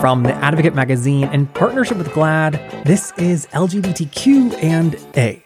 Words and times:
From 0.00 0.22
the 0.22 0.32
Advocate 0.34 0.76
magazine 0.76 1.24
in 1.32 1.48
partnership 1.48 1.98
with 1.98 2.06
GLAAD, 2.10 2.84
this 2.84 3.12
is 3.18 3.46
LGBTQ 3.46 4.62
and 4.62 4.94
A. 5.16 5.42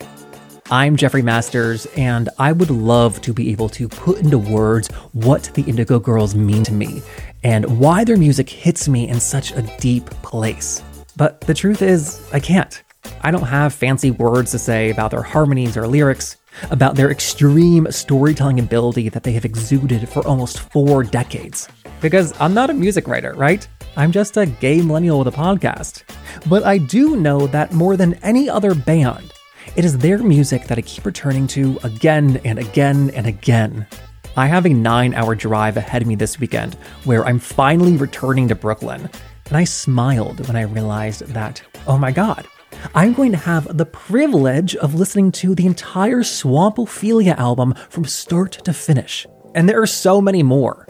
I'm 0.71 0.95
Jeffrey 0.95 1.23
Masters, 1.23 1.87
and 1.97 2.29
I 2.39 2.53
would 2.53 2.71
love 2.71 3.23
to 3.23 3.33
be 3.33 3.51
able 3.51 3.71
to 3.71 3.89
put 3.89 4.19
into 4.19 4.37
words 4.37 4.89
what 5.15 5.45
the 5.55 5.63
Indigo 5.63 5.99
Girls 5.99 6.35
mean 6.35 6.65
to 6.65 6.73
me 6.75 7.01
and 7.43 7.79
why 7.79 8.05
their 8.05 8.19
music 8.19 8.51
hits 8.51 8.91
me 8.91 9.09
in 9.09 9.21
such 9.21 9.53
a 9.53 9.63
deep 9.79 10.05
place. 10.23 10.83
But 11.17 11.41
the 11.41 11.55
truth 11.55 11.81
is, 11.81 12.23
I 12.35 12.39
can't. 12.39 12.83
I 13.23 13.31
don't 13.31 13.47
have 13.47 13.73
fancy 13.73 14.11
words 14.11 14.51
to 14.51 14.59
say 14.59 14.91
about 14.91 15.13
their 15.13 15.23
harmonies 15.23 15.79
or 15.79 15.89
lyrics 15.89 16.37
about 16.71 16.95
their 16.95 17.11
extreme 17.11 17.91
storytelling 17.91 18.61
ability 18.61 19.09
that 19.09 19.23
they 19.23 19.33
have 19.33 19.47
exuded 19.47 20.09
for 20.11 20.27
almost 20.27 20.61
four 20.61 21.03
decades. 21.05 21.69
Because 22.03 22.39
I'm 22.39 22.53
not 22.53 22.69
a 22.69 22.75
music 22.75 23.09
writer, 23.09 23.33
right? 23.33 23.67
I'm 23.95 24.11
just 24.11 24.39
a 24.39 24.47
gay 24.47 24.81
millennial 24.81 25.19
with 25.19 25.29
a 25.29 25.37
podcast. 25.37 26.05
But 26.49 26.63
I 26.63 26.79
do 26.79 27.17
know 27.17 27.47
that 27.49 27.75
more 27.75 27.97
than 27.97 28.15
any 28.23 28.49
other 28.49 28.75
band, 28.75 29.33
it 29.77 29.85
is 29.85 29.99
their 29.99 30.19
music 30.19 30.67
that 30.67 30.79
I 30.79 30.83
keep 30.83 31.05
returning 31.05 31.47
to 31.49 31.79
again 31.85 32.41
and 32.45 32.59
again 32.59 33.11
and 33.11 33.27
again. 33.27 33.87
I 34.35 34.47
have 34.47 34.65
a 34.65 34.71
nine 34.71 35.13
hour 35.13 35.35
drive 35.35 35.77
ahead 35.77 36.01
of 36.01 36.09
me 36.09 36.15
this 36.15 36.41
weekend 36.41 36.75
where 37.05 37.27
I'm 37.27 37.39
finally 37.39 37.99
returning 37.99 38.49
to 38.49 38.55
Brooklyn, 38.55 39.11
and 39.49 39.57
I 39.57 39.65
smiled 39.65 40.47
when 40.49 40.57
I 40.57 40.63
realized 40.63 41.27
that, 41.27 41.63
oh 41.87 41.99
my 41.99 42.13
god, 42.13 42.47
I'm 42.95 43.13
going 43.13 43.33
to 43.33 43.39
have 43.39 43.77
the 43.77 43.85
privilege 43.85 44.75
of 44.77 44.95
listening 44.95 45.33
to 45.33 45.55
the 45.55 45.67
entire 45.67 46.23
Swamp 46.23 46.79
Ophelia 46.79 47.35
album 47.37 47.75
from 47.91 48.07
start 48.07 48.53
to 48.65 48.73
finish. 48.73 49.27
And 49.55 49.69
there 49.69 49.83
are 49.83 49.87
so 49.87 50.23
many 50.23 50.43
more. 50.43 50.87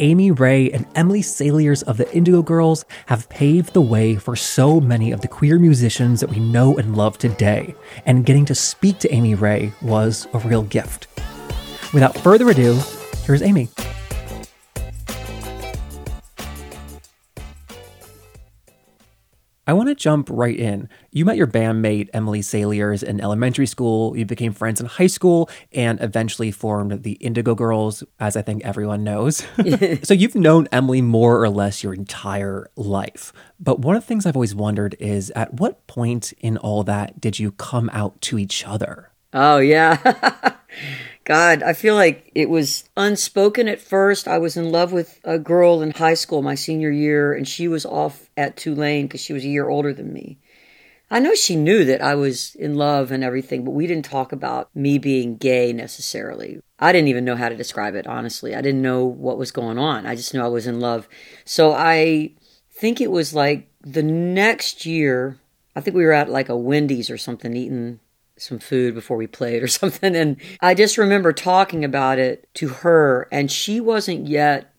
Amy 0.00 0.30
Ray 0.30 0.70
and 0.70 0.86
Emily 0.94 1.22
Saliers 1.22 1.82
of 1.82 1.96
the 1.96 2.12
Indigo 2.14 2.42
Girls 2.42 2.84
have 3.06 3.28
paved 3.28 3.72
the 3.72 3.80
way 3.80 4.16
for 4.16 4.36
so 4.36 4.80
many 4.80 5.12
of 5.12 5.20
the 5.20 5.28
queer 5.28 5.58
musicians 5.58 6.20
that 6.20 6.30
we 6.30 6.38
know 6.40 6.76
and 6.78 6.96
love 6.96 7.18
today, 7.18 7.74
and 8.06 8.26
getting 8.26 8.44
to 8.46 8.54
speak 8.54 8.98
to 9.00 9.12
Amy 9.12 9.34
Ray 9.34 9.72
was 9.82 10.26
a 10.32 10.38
real 10.38 10.62
gift. 10.62 11.06
Without 11.92 12.16
further 12.18 12.48
ado, 12.50 12.78
here's 13.24 13.42
Amy. 13.42 13.68
I 19.68 19.74
want 19.74 19.90
to 19.90 19.94
jump 19.94 20.30
right 20.32 20.58
in. 20.58 20.88
You 21.10 21.26
met 21.26 21.36
your 21.36 21.46
bandmate 21.46 22.08
Emily 22.14 22.40
Saliers 22.40 23.02
in 23.02 23.20
elementary 23.20 23.66
school, 23.66 24.16
you 24.16 24.24
became 24.24 24.54
friends 24.54 24.80
in 24.80 24.86
high 24.86 25.08
school, 25.08 25.50
and 25.72 26.00
eventually 26.00 26.50
formed 26.50 27.02
the 27.02 27.12
Indigo 27.12 27.54
Girls, 27.54 28.02
as 28.18 28.34
I 28.34 28.40
think 28.40 28.64
everyone 28.64 29.04
knows. 29.04 29.46
so 30.02 30.14
you've 30.14 30.34
known 30.34 30.68
Emily 30.72 31.02
more 31.02 31.42
or 31.42 31.50
less 31.50 31.82
your 31.82 31.92
entire 31.92 32.70
life. 32.76 33.34
But 33.60 33.80
one 33.80 33.94
of 33.94 34.02
the 34.02 34.06
things 34.06 34.24
I've 34.24 34.36
always 34.36 34.54
wondered 34.54 34.96
is 34.98 35.30
at 35.36 35.52
what 35.52 35.86
point 35.86 36.32
in 36.38 36.56
all 36.56 36.82
that 36.84 37.20
did 37.20 37.38
you 37.38 37.52
come 37.52 37.90
out 37.92 38.18
to 38.22 38.38
each 38.38 38.64
other? 38.64 39.10
Oh, 39.34 39.58
yeah. 39.58 40.54
God, 41.28 41.62
I 41.62 41.74
feel 41.74 41.94
like 41.94 42.32
it 42.34 42.48
was 42.48 42.88
unspoken 42.96 43.68
at 43.68 43.82
first. 43.82 44.26
I 44.26 44.38
was 44.38 44.56
in 44.56 44.72
love 44.72 44.92
with 44.92 45.20
a 45.24 45.38
girl 45.38 45.82
in 45.82 45.90
high 45.90 46.14
school 46.14 46.40
my 46.40 46.54
senior 46.54 46.90
year, 46.90 47.34
and 47.34 47.46
she 47.46 47.68
was 47.68 47.84
off 47.84 48.30
at 48.34 48.56
Tulane 48.56 49.06
because 49.06 49.20
she 49.20 49.34
was 49.34 49.44
a 49.44 49.48
year 49.48 49.68
older 49.68 49.92
than 49.92 50.10
me. 50.10 50.38
I 51.10 51.20
know 51.20 51.34
she 51.34 51.54
knew 51.54 51.84
that 51.84 52.00
I 52.00 52.14
was 52.14 52.54
in 52.54 52.76
love 52.76 53.12
and 53.12 53.22
everything, 53.22 53.62
but 53.62 53.72
we 53.72 53.86
didn't 53.86 54.06
talk 54.06 54.32
about 54.32 54.74
me 54.74 54.96
being 54.96 55.36
gay 55.36 55.70
necessarily. 55.74 56.60
I 56.78 56.92
didn't 56.92 57.08
even 57.08 57.26
know 57.26 57.36
how 57.36 57.50
to 57.50 57.56
describe 57.56 57.94
it, 57.94 58.06
honestly. 58.06 58.54
I 58.54 58.62
didn't 58.62 58.80
know 58.80 59.04
what 59.04 59.36
was 59.36 59.50
going 59.50 59.78
on. 59.78 60.06
I 60.06 60.16
just 60.16 60.32
knew 60.32 60.40
I 60.40 60.48
was 60.48 60.66
in 60.66 60.80
love. 60.80 61.10
So 61.44 61.74
I 61.74 62.32
think 62.70 63.02
it 63.02 63.10
was 63.10 63.34
like 63.34 63.70
the 63.82 64.02
next 64.02 64.86
year, 64.86 65.38
I 65.76 65.82
think 65.82 65.94
we 65.94 66.06
were 66.06 66.12
at 66.12 66.30
like 66.30 66.48
a 66.48 66.56
Wendy's 66.56 67.10
or 67.10 67.18
something 67.18 67.54
eating 67.54 68.00
some 68.40 68.58
food 68.58 68.94
before 68.94 69.16
we 69.16 69.26
played 69.26 69.62
or 69.62 69.68
something. 69.68 70.14
And 70.14 70.36
I 70.60 70.74
just 70.74 70.98
remember 70.98 71.32
talking 71.32 71.84
about 71.84 72.18
it 72.18 72.48
to 72.54 72.68
her, 72.68 73.28
and 73.30 73.50
she 73.50 73.80
wasn't 73.80 74.26
yet 74.26 74.72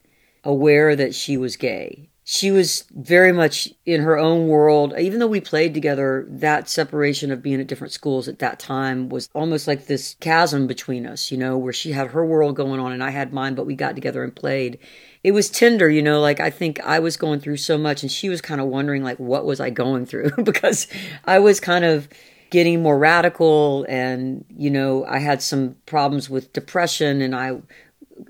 aware 0.43 0.95
that 0.95 1.15
she 1.15 1.37
was 1.37 1.57
gay. 1.57 2.09
She 2.23 2.51
was 2.51 2.85
very 2.91 3.31
much 3.31 3.69
in 3.87 4.01
her 4.01 4.15
own 4.15 4.47
world. 4.49 4.93
Even 4.99 5.17
though 5.19 5.25
we 5.25 5.41
played 5.41 5.73
together, 5.73 6.27
that 6.29 6.69
separation 6.69 7.31
of 7.31 7.41
being 7.41 7.59
at 7.59 7.65
different 7.65 7.91
schools 7.91 8.27
at 8.27 8.37
that 8.37 8.59
time 8.59 9.09
was 9.09 9.29
almost 9.33 9.67
like 9.67 9.87
this 9.87 10.15
chasm 10.19 10.67
between 10.67 11.07
us, 11.07 11.31
you 11.31 11.39
know, 11.39 11.57
where 11.57 11.73
she 11.73 11.91
had 11.91 12.09
her 12.09 12.23
world 12.23 12.55
going 12.55 12.79
on 12.79 12.91
and 12.91 13.03
I 13.03 13.09
had 13.09 13.33
mine, 13.33 13.55
but 13.55 13.65
we 13.65 13.73
got 13.73 13.95
together 13.95 14.23
and 14.23 14.35
played. 14.35 14.77
It 15.23 15.31
was 15.31 15.49
tender, 15.49 15.89
you 15.89 16.03
know, 16.03 16.21
like 16.21 16.39
I 16.39 16.51
think 16.51 16.79
I 16.81 16.99
was 16.99 17.17
going 17.17 17.39
through 17.39 17.57
so 17.57 17.79
much 17.79 18.03
and 18.03 18.11
she 18.11 18.29
was 18.29 18.41
kind 18.41 18.61
of 18.61 18.67
wondering, 18.67 19.01
like, 19.01 19.17
what 19.17 19.45
was 19.45 19.59
I 19.59 19.71
going 19.71 20.05
through? 20.05 20.29
because 20.43 20.85
I 21.25 21.39
was 21.39 21.59
kind 21.59 21.83
of 21.83 22.07
getting 22.49 22.81
more 22.81 22.97
radical 22.97 23.85
and 23.87 24.45
you 24.49 24.69
know 24.69 25.05
i 25.05 25.19
had 25.19 25.41
some 25.41 25.75
problems 25.85 26.29
with 26.29 26.53
depression 26.53 27.21
and 27.21 27.35
i 27.35 27.59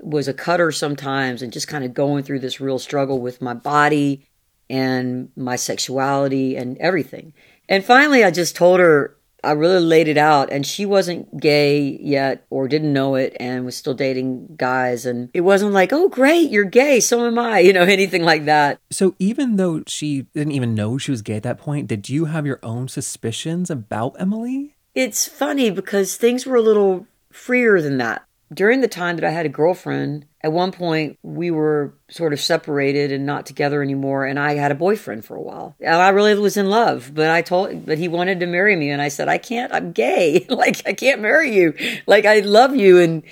was 0.02 0.28
a 0.28 0.34
cutter 0.34 0.72
sometimes 0.72 1.42
and 1.42 1.54
just 1.54 1.68
kind 1.68 1.84
of 1.84 1.94
going 1.94 2.24
through 2.24 2.40
this 2.40 2.62
real 2.62 2.80
struggle 2.80 3.20
with 3.20 3.42
my 3.42 3.54
body 3.54 4.28
and 4.70 5.32
my 5.36 5.56
sexuality 5.56 6.56
and 6.56 6.78
everything. 6.78 7.34
And 7.68 7.84
finally 7.84 8.24
i 8.24 8.32
just 8.32 8.56
told 8.56 8.80
her 8.80 9.16
I 9.44 9.52
really 9.52 9.80
laid 9.80 10.08
it 10.08 10.18
out, 10.18 10.52
and 10.52 10.66
she 10.66 10.86
wasn't 10.86 11.40
gay 11.40 11.98
yet 12.02 12.46
or 12.50 12.68
didn't 12.68 12.94
know 12.94 13.16
it 13.16 13.36
and 13.40 13.66
was 13.66 13.76
still 13.76 13.94
dating 13.94 14.56
guys. 14.56 15.06
And 15.06 15.30
it 15.34 15.42
wasn't 15.42 15.74
like, 15.74 15.94
oh, 15.94 16.10
great, 16.10 16.50
you're 16.50 16.64
gay, 16.66 17.00
so 17.00 17.26
am 17.26 17.40
I, 17.40 17.60
you 17.68 17.74
know, 17.74 17.84
anything 17.84 18.24
like 18.24 18.46
that. 18.46 18.80
So 18.90 19.16
even 19.20 19.56
though 19.56 19.84
she 19.88 20.24
didn't 20.34 20.54
even 20.54 20.76
know 20.76 20.98
she 20.98 21.12
was 21.12 21.22
gay 21.22 21.36
at 21.36 21.44
that 21.44 21.58
point, 21.58 21.88
did 21.88 22.10
you 22.10 22.26
have 22.26 22.46
your 22.46 22.60
own 22.64 22.88
suspicions 22.88 23.70
about 23.70 24.16
Emily? 24.20 24.76
It's 24.96 25.28
funny 25.28 25.70
because 25.70 26.18
things 26.18 26.46
were 26.46 26.56
a 26.56 26.62
little 26.62 27.08
freer 27.32 27.82
than 27.82 27.98
that 28.00 28.26
during 28.54 28.82
the 28.82 28.88
time 28.88 29.16
that 29.18 29.26
I 29.26 29.30
had 29.30 29.46
a 29.46 29.50
girlfriend, 29.50 30.26
at 30.42 30.52
one 30.52 30.72
point 30.72 31.20
we 31.22 31.52
were 31.52 31.94
sort 32.10 32.34
of 32.34 32.42
separated 32.42 33.12
and 33.12 33.26
not 33.26 33.46
together 33.46 33.82
anymore, 33.82 34.26
and 34.26 34.40
I 34.40 34.56
had 34.56 34.72
a 34.72 34.76
boyfriend 34.76 35.26
for 35.26 35.36
a 35.36 35.42
while. 35.42 35.76
And 35.80 35.96
I 35.96 36.10
really 36.10 36.34
was 36.36 36.58
in 36.58 36.70
love, 36.70 37.12
but 37.14 37.30
I 37.30 37.42
told, 37.42 37.86
but 37.86 37.98
he 37.98 38.08
wanted 38.08 38.40
to 38.40 38.48
marry 38.48 38.76
me, 38.76 38.90
and 38.90 39.02
I 39.02 39.10
said, 39.10 39.28
I 39.28 39.38
can't. 39.38 39.74
I'm 39.74 39.92
gay. 39.92 40.46
like 40.50 40.88
I 40.88 40.94
can't 40.94 41.22
marry 41.22 41.56
you. 41.56 41.74
Like 42.08 42.26
I 42.26 42.40
love 42.40 42.76
you, 42.76 43.00
and 43.00 43.24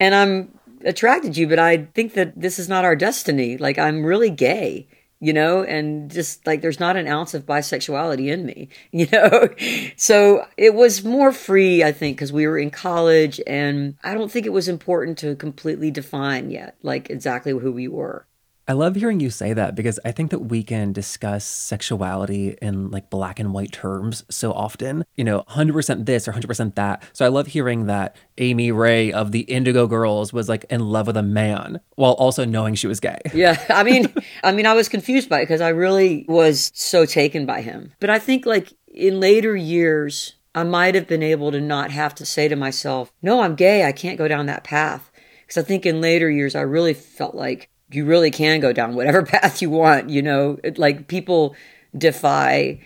and 0.00 0.14
I'm 0.14 0.58
attracted 0.84 1.34
to 1.34 1.40
you, 1.40 1.48
but 1.48 1.58
I 1.58 1.88
think 1.94 2.14
that 2.14 2.40
this 2.40 2.58
is 2.58 2.68
not 2.68 2.84
our 2.84 2.96
destiny. 2.96 3.56
Like 3.56 3.78
I'm 3.78 4.04
really 4.04 4.30
gay 4.30 4.88
you 5.22 5.32
know, 5.32 5.62
and 5.62 6.10
just 6.10 6.44
like 6.48 6.62
there's 6.62 6.80
not 6.80 6.96
an 6.96 7.06
ounce 7.06 7.32
of 7.32 7.46
bisexuality 7.46 8.26
in 8.26 8.44
me, 8.44 8.68
you 8.90 9.06
know. 9.12 9.48
so 9.96 10.44
it 10.56 10.74
was 10.74 11.04
more 11.04 11.30
free, 11.32 11.84
I 11.84 11.92
think, 11.92 12.16
because 12.16 12.32
we 12.32 12.44
were 12.48 12.58
in 12.58 12.72
college, 12.72 13.40
and 13.46 13.96
I 14.02 14.14
don't 14.14 14.32
think 14.32 14.46
it 14.46 14.52
was 14.52 14.66
important 14.66 15.18
to 15.18 15.36
completely 15.36 15.92
define 15.92 16.50
yet, 16.50 16.76
like 16.82 17.08
exactly 17.08 17.52
who 17.52 17.70
we 17.70 17.86
were. 17.86 18.26
I 18.68 18.74
love 18.74 18.94
hearing 18.94 19.18
you 19.20 19.30
say 19.30 19.52
that 19.52 19.74
because 19.74 19.98
I 20.04 20.12
think 20.12 20.30
that 20.30 20.38
we 20.38 20.62
can 20.62 20.92
discuss 20.92 21.44
sexuality 21.44 22.56
in 22.62 22.90
like 22.90 23.10
black 23.10 23.40
and 23.40 23.52
white 23.52 23.72
terms 23.72 24.24
so 24.30 24.52
often, 24.52 25.04
you 25.16 25.24
know, 25.24 25.42
100% 25.50 26.06
this 26.06 26.28
or 26.28 26.32
100% 26.32 26.74
that. 26.76 27.02
So 27.12 27.24
I 27.24 27.28
love 27.28 27.48
hearing 27.48 27.86
that 27.86 28.14
Amy 28.38 28.70
Ray 28.70 29.12
of 29.12 29.32
the 29.32 29.40
Indigo 29.40 29.86
Girls 29.86 30.32
was 30.32 30.48
like 30.48 30.64
in 30.70 30.80
love 30.80 31.08
with 31.08 31.16
a 31.16 31.22
man 31.22 31.80
while 31.96 32.12
also 32.12 32.44
knowing 32.44 32.74
she 32.74 32.86
was 32.86 33.00
gay. 33.00 33.18
Yeah. 33.34 33.60
I 33.70 33.82
mean, 33.82 34.12
I 34.44 34.52
mean, 34.52 34.66
I 34.66 34.74
was 34.74 34.88
confused 34.88 35.28
by 35.28 35.40
it 35.40 35.44
because 35.44 35.60
I 35.60 35.70
really 35.70 36.24
was 36.28 36.70
so 36.74 37.04
taken 37.06 37.44
by 37.44 37.62
him. 37.62 37.92
But 37.98 38.10
I 38.10 38.20
think 38.20 38.46
like 38.46 38.72
in 38.86 39.18
later 39.18 39.56
years, 39.56 40.34
I 40.54 40.62
might 40.64 40.94
have 40.94 41.08
been 41.08 41.22
able 41.22 41.50
to 41.50 41.60
not 41.60 41.90
have 41.90 42.14
to 42.16 42.26
say 42.26 42.46
to 42.46 42.54
myself, 42.54 43.12
no, 43.20 43.40
I'm 43.40 43.56
gay. 43.56 43.84
I 43.84 43.92
can't 43.92 44.18
go 44.18 44.28
down 44.28 44.46
that 44.46 44.64
path. 44.64 45.10
Because 45.40 45.64
I 45.64 45.66
think 45.66 45.86
in 45.86 46.00
later 46.00 46.30
years, 46.30 46.54
I 46.54 46.60
really 46.60 46.94
felt 46.94 47.34
like 47.34 47.68
you 47.94 48.04
really 48.04 48.30
can 48.30 48.60
go 48.60 48.72
down 48.72 48.94
whatever 48.94 49.22
path 49.26 49.62
you 49.62 49.70
want, 49.70 50.10
you 50.10 50.22
know, 50.22 50.58
it, 50.62 50.78
like 50.78 51.08
people 51.08 51.54
defy 51.96 52.80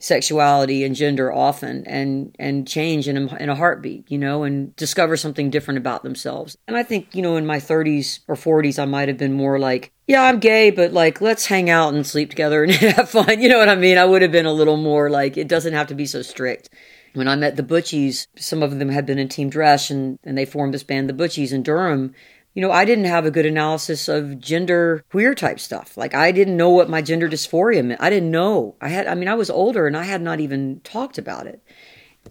sexuality 0.00 0.82
and 0.82 0.96
gender 0.96 1.30
often 1.30 1.86
and 1.86 2.34
and 2.38 2.66
change 2.66 3.06
in 3.06 3.18
a, 3.18 3.36
in 3.36 3.50
a 3.50 3.54
heartbeat 3.54 4.10
you 4.10 4.16
know 4.16 4.44
and 4.44 4.74
discover 4.76 5.14
something 5.14 5.50
different 5.50 5.76
about 5.76 6.02
themselves. 6.02 6.56
And 6.66 6.74
i 6.74 6.82
think 6.82 7.14
you 7.14 7.20
know 7.20 7.36
in 7.36 7.46
my 7.46 7.58
30s 7.58 8.20
or 8.26 8.34
40s 8.34 8.78
i 8.78 8.86
might 8.86 9.08
have 9.08 9.18
been 9.18 9.34
more 9.34 9.58
like 9.58 9.92
yeah 10.06 10.22
i'm 10.22 10.40
gay 10.40 10.70
but 10.70 10.94
like 10.94 11.20
let's 11.20 11.44
hang 11.44 11.68
out 11.68 11.92
and 11.92 12.06
sleep 12.06 12.30
together 12.30 12.64
and 12.64 12.72
have 12.96 13.10
fun. 13.10 13.42
You 13.42 13.50
know 13.50 13.58
what 13.58 13.68
i 13.68 13.74
mean? 13.74 13.98
I 13.98 14.06
would 14.06 14.22
have 14.22 14.32
been 14.32 14.46
a 14.46 14.52
little 14.52 14.78
more 14.78 15.10
like 15.10 15.36
it 15.36 15.48
doesn't 15.48 15.74
have 15.74 15.88
to 15.88 15.94
be 15.94 16.06
so 16.06 16.22
strict. 16.22 16.70
When 17.12 17.28
i 17.28 17.36
met 17.36 17.56
the 17.56 17.62
butchies 17.62 18.26
some 18.36 18.62
of 18.62 18.78
them 18.78 18.88
had 18.88 19.04
been 19.04 19.18
in 19.18 19.28
Team 19.28 19.50
Dresch 19.50 19.90
and, 19.90 20.18
and 20.24 20.38
they 20.38 20.46
formed 20.46 20.72
this 20.72 20.82
band 20.82 21.10
the 21.10 21.12
butchies 21.12 21.52
in 21.52 21.62
durham 21.62 22.14
you 22.54 22.62
know, 22.62 22.72
I 22.72 22.84
didn't 22.84 23.04
have 23.04 23.26
a 23.26 23.30
good 23.30 23.46
analysis 23.46 24.08
of 24.08 24.40
gender 24.40 25.04
queer 25.10 25.34
type 25.34 25.60
stuff. 25.60 25.96
Like 25.96 26.14
I 26.14 26.32
didn't 26.32 26.56
know 26.56 26.70
what 26.70 26.90
my 26.90 27.00
gender 27.02 27.28
dysphoria 27.28 27.84
meant. 27.84 28.00
I 28.00 28.10
didn't 28.10 28.30
know. 28.30 28.76
I 28.80 28.88
had 28.88 29.06
I 29.06 29.14
mean, 29.14 29.28
I 29.28 29.34
was 29.34 29.50
older 29.50 29.86
and 29.86 29.96
I 29.96 30.04
had 30.04 30.22
not 30.22 30.40
even 30.40 30.80
talked 30.82 31.18
about 31.18 31.46
it. 31.46 31.62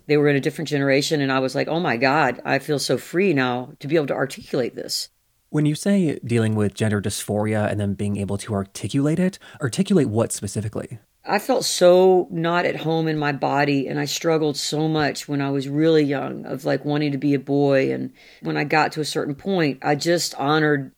They 0.07 0.17
were 0.17 0.27
in 0.27 0.35
a 0.35 0.41
different 0.41 0.67
generation 0.67 1.21
and 1.21 1.31
I 1.31 1.39
was 1.39 1.55
like, 1.55 1.67
"Oh 1.67 1.79
my 1.79 1.97
god, 1.97 2.41
I 2.45 2.59
feel 2.59 2.79
so 2.79 2.97
free 2.97 3.33
now 3.33 3.73
to 3.79 3.87
be 3.87 3.95
able 3.95 4.07
to 4.07 4.13
articulate 4.13 4.75
this." 4.75 5.09
When 5.49 5.65
you 5.65 5.73
say 5.73 6.19
dealing 6.23 6.53
with 6.53 6.75
gender 6.75 7.01
dysphoria 7.01 7.69
and 7.71 7.79
then 7.79 7.95
being 7.95 8.17
able 8.17 8.37
to 8.39 8.53
articulate 8.53 9.19
it, 9.19 9.39
articulate 9.61 10.09
what 10.09 10.31
specifically? 10.31 10.99
I 11.25 11.39
felt 11.39 11.65
so 11.65 12.27
not 12.31 12.65
at 12.65 12.77
home 12.77 13.07
in 13.07 13.17
my 13.17 13.31
body 13.31 13.87
and 13.87 13.99
I 13.99 14.05
struggled 14.05 14.57
so 14.57 14.87
much 14.87 15.27
when 15.27 15.41
I 15.41 15.51
was 15.51 15.67
really 15.67 16.03
young 16.03 16.45
of 16.45 16.65
like 16.65 16.85
wanting 16.85 17.11
to 17.11 17.17
be 17.17 17.33
a 17.33 17.39
boy 17.39 17.91
and 17.91 18.11
when 18.41 18.57
I 18.57 18.63
got 18.63 18.93
to 18.93 19.01
a 19.01 19.05
certain 19.05 19.35
point 19.35 19.79
I 19.81 19.95
just 19.95 20.33
honored 20.35 20.91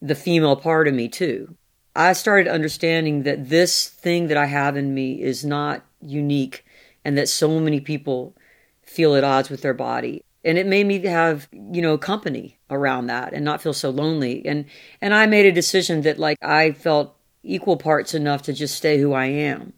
the 0.00 0.14
female 0.14 0.56
part 0.56 0.88
of 0.88 0.94
me 0.94 1.08
too. 1.08 1.56
I 1.94 2.12
started 2.12 2.48
understanding 2.48 3.24
that 3.24 3.48
this 3.48 3.88
thing 3.88 4.28
that 4.28 4.36
I 4.36 4.46
have 4.46 4.76
in 4.76 4.94
me 4.94 5.20
is 5.20 5.44
not 5.44 5.84
unique 6.00 6.64
and 7.04 7.18
that 7.18 7.28
so 7.28 7.60
many 7.60 7.80
people 7.80 8.36
feel 8.82 9.14
at 9.14 9.24
odds 9.24 9.50
with 9.50 9.62
their 9.62 9.74
body 9.74 10.24
and 10.44 10.56
it 10.56 10.66
made 10.66 10.86
me 10.86 11.00
have 11.00 11.48
you 11.52 11.82
know 11.82 11.98
company 11.98 12.58
around 12.70 13.06
that 13.06 13.32
and 13.32 13.44
not 13.44 13.60
feel 13.60 13.72
so 13.72 13.90
lonely 13.90 14.44
and 14.46 14.64
and 15.00 15.14
i 15.14 15.26
made 15.26 15.46
a 15.46 15.52
decision 15.52 16.02
that 16.02 16.18
like 16.18 16.38
i 16.42 16.72
felt 16.72 17.17
equal 17.48 17.76
parts 17.76 18.14
enough 18.14 18.42
to 18.42 18.52
just 18.52 18.76
stay 18.76 18.98
who 18.98 19.12
i 19.12 19.26
am. 19.26 19.72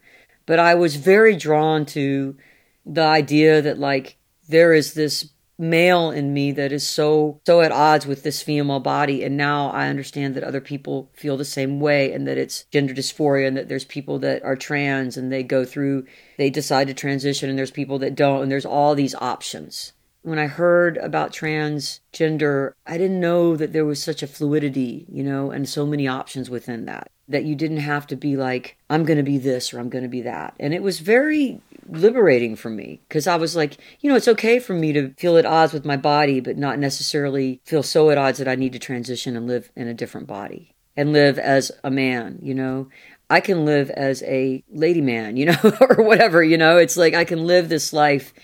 But 0.46 0.58
i 0.58 0.75
was 0.75 0.96
very 0.96 1.37
drawn 1.37 1.87
to 1.87 2.37
the 2.84 3.02
idea 3.02 3.62
that 3.62 3.78
like 3.78 4.19
there 4.49 4.75
is 4.75 4.94
this 4.94 5.31
male 5.58 6.11
in 6.11 6.32
me 6.32 6.50
that 6.52 6.72
is 6.72 6.88
so 6.88 7.38
so 7.46 7.61
at 7.61 7.70
odds 7.70 8.06
with 8.06 8.22
this 8.22 8.43
female 8.43 8.81
body. 8.81 9.22
And 9.22 9.37
now 9.37 9.70
i 9.70 9.88
understand 9.88 10.34
that 10.34 10.44
other 10.44 10.61
people 10.61 11.11
feel 11.14 11.37
the 11.37 11.44
same 11.44 11.81
way 11.81 12.12
and 12.12 12.26
that 12.26 12.38
it's 12.38 12.64
gender 12.72 12.94
dysphoria 12.94 13.46
and 13.46 13.56
that 13.56 13.69
there's 13.69 13.84
people 13.84 14.19
that 14.20 14.43
are 14.43 14.56
trans 14.56 15.17
and 15.17 15.31
they 15.31 15.43
go 15.43 15.64
through 15.64 16.06
they 16.38 16.50
decide 16.50 16.88
to 16.88 16.94
transition 16.94 17.49
and 17.49 17.58
there's 17.58 17.70
people 17.70 17.99
that 18.00 18.14
don't. 18.14 18.43
And 18.43 18.50
there's 18.50 18.67
all 18.67 18.94
these 18.94 19.14
options 19.14 19.93
when 20.22 20.38
I 20.38 20.46
heard 20.46 20.96
about 20.99 21.32
transgender, 21.32 22.72
I 22.87 22.99
didn't 22.99 23.20
know 23.20 23.56
that 23.56 23.72
there 23.72 23.84
was 23.84 24.02
such 24.02 24.22
a 24.22 24.26
fluidity, 24.26 25.06
you 25.11 25.25
know, 25.25 25.50
and 25.50 25.69
so 25.69 25.87
many 25.87 26.06
options 26.06 26.50
within 26.50 26.84
that. 26.87 27.11
That 27.28 27.44
you 27.44 27.55
didn't 27.55 27.78
have 27.78 28.06
to 28.08 28.17
be 28.17 28.37
like, 28.37 28.76
I'm 28.90 29.05
going 29.05 29.17
to 29.17 29.22
be 29.22 29.38
this 29.38 29.72
or 29.72 29.78
I'm 29.78 29.88
going 29.88 30.02
to 30.02 30.08
be 30.08 30.22
that. 30.22 30.55
And 30.58 30.75
it 30.75 30.82
was 30.82 30.99
very 30.99 31.61
liberating 31.88 32.56
for 32.56 32.70
me 32.70 33.00
because 33.08 33.26
I 33.26 33.37
was 33.37 33.55
like, 33.55 33.78
you 34.00 34.11
know, 34.11 34.17
it's 34.17 34.28
okay 34.28 34.58
for 34.58 34.75
me 34.75 34.93
to 34.93 35.14
feel 35.14 35.37
at 35.37 35.46
odds 35.46 35.72
with 35.72 35.84
my 35.84 35.96
body, 35.96 36.40
but 36.40 36.58
not 36.58 36.78
necessarily 36.78 37.61
feel 37.64 37.82
so 37.82 38.11
at 38.11 38.19
odds 38.19 38.38
that 38.38 38.49
I 38.49 38.56
need 38.56 38.72
to 38.72 38.78
transition 38.78 39.37
and 39.37 39.46
live 39.46 39.70
in 39.76 39.87
a 39.87 39.94
different 39.94 40.26
body 40.26 40.75
and 40.96 41.12
live 41.12 41.38
as 41.38 41.70
a 41.84 41.90
man, 41.90 42.40
you 42.43 42.55
know. 42.55 42.88
I 43.31 43.38
can 43.40 43.64
live 43.64 43.90
as 43.90 44.25
a 44.25 44.64
lady 44.72 45.00
man, 45.00 45.37
you 45.37 45.46
know, 45.46 45.58
or 45.81 46.02
whatever, 46.02 46.43
you 46.43 46.58
know. 46.58 46.78
It's 46.78 46.96
like 46.96 47.14
I 47.14 47.25
can 47.25 47.46
live 47.46 47.69
this 47.69 47.93
life 47.93 48.34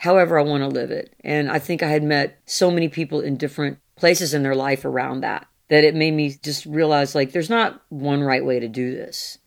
however 0.00 0.38
I 0.38 0.42
want 0.42 0.62
to 0.62 0.68
live 0.68 0.90
it. 0.90 1.14
And 1.22 1.50
I 1.50 1.58
think 1.58 1.82
I 1.82 1.90
had 1.90 2.02
met 2.02 2.40
so 2.46 2.70
many 2.70 2.88
people 2.88 3.20
in 3.20 3.36
different 3.36 3.78
places 3.96 4.32
in 4.32 4.42
their 4.42 4.54
life 4.54 4.86
around 4.86 5.20
that 5.20 5.46
that 5.68 5.84
it 5.84 5.94
made 5.94 6.12
me 6.12 6.34
just 6.42 6.64
realize 6.64 7.14
like 7.14 7.32
there's 7.32 7.50
not 7.50 7.82
one 7.90 8.22
right 8.22 8.44
way 8.44 8.58
to 8.58 8.66
do 8.66 8.92
this. 8.92 9.38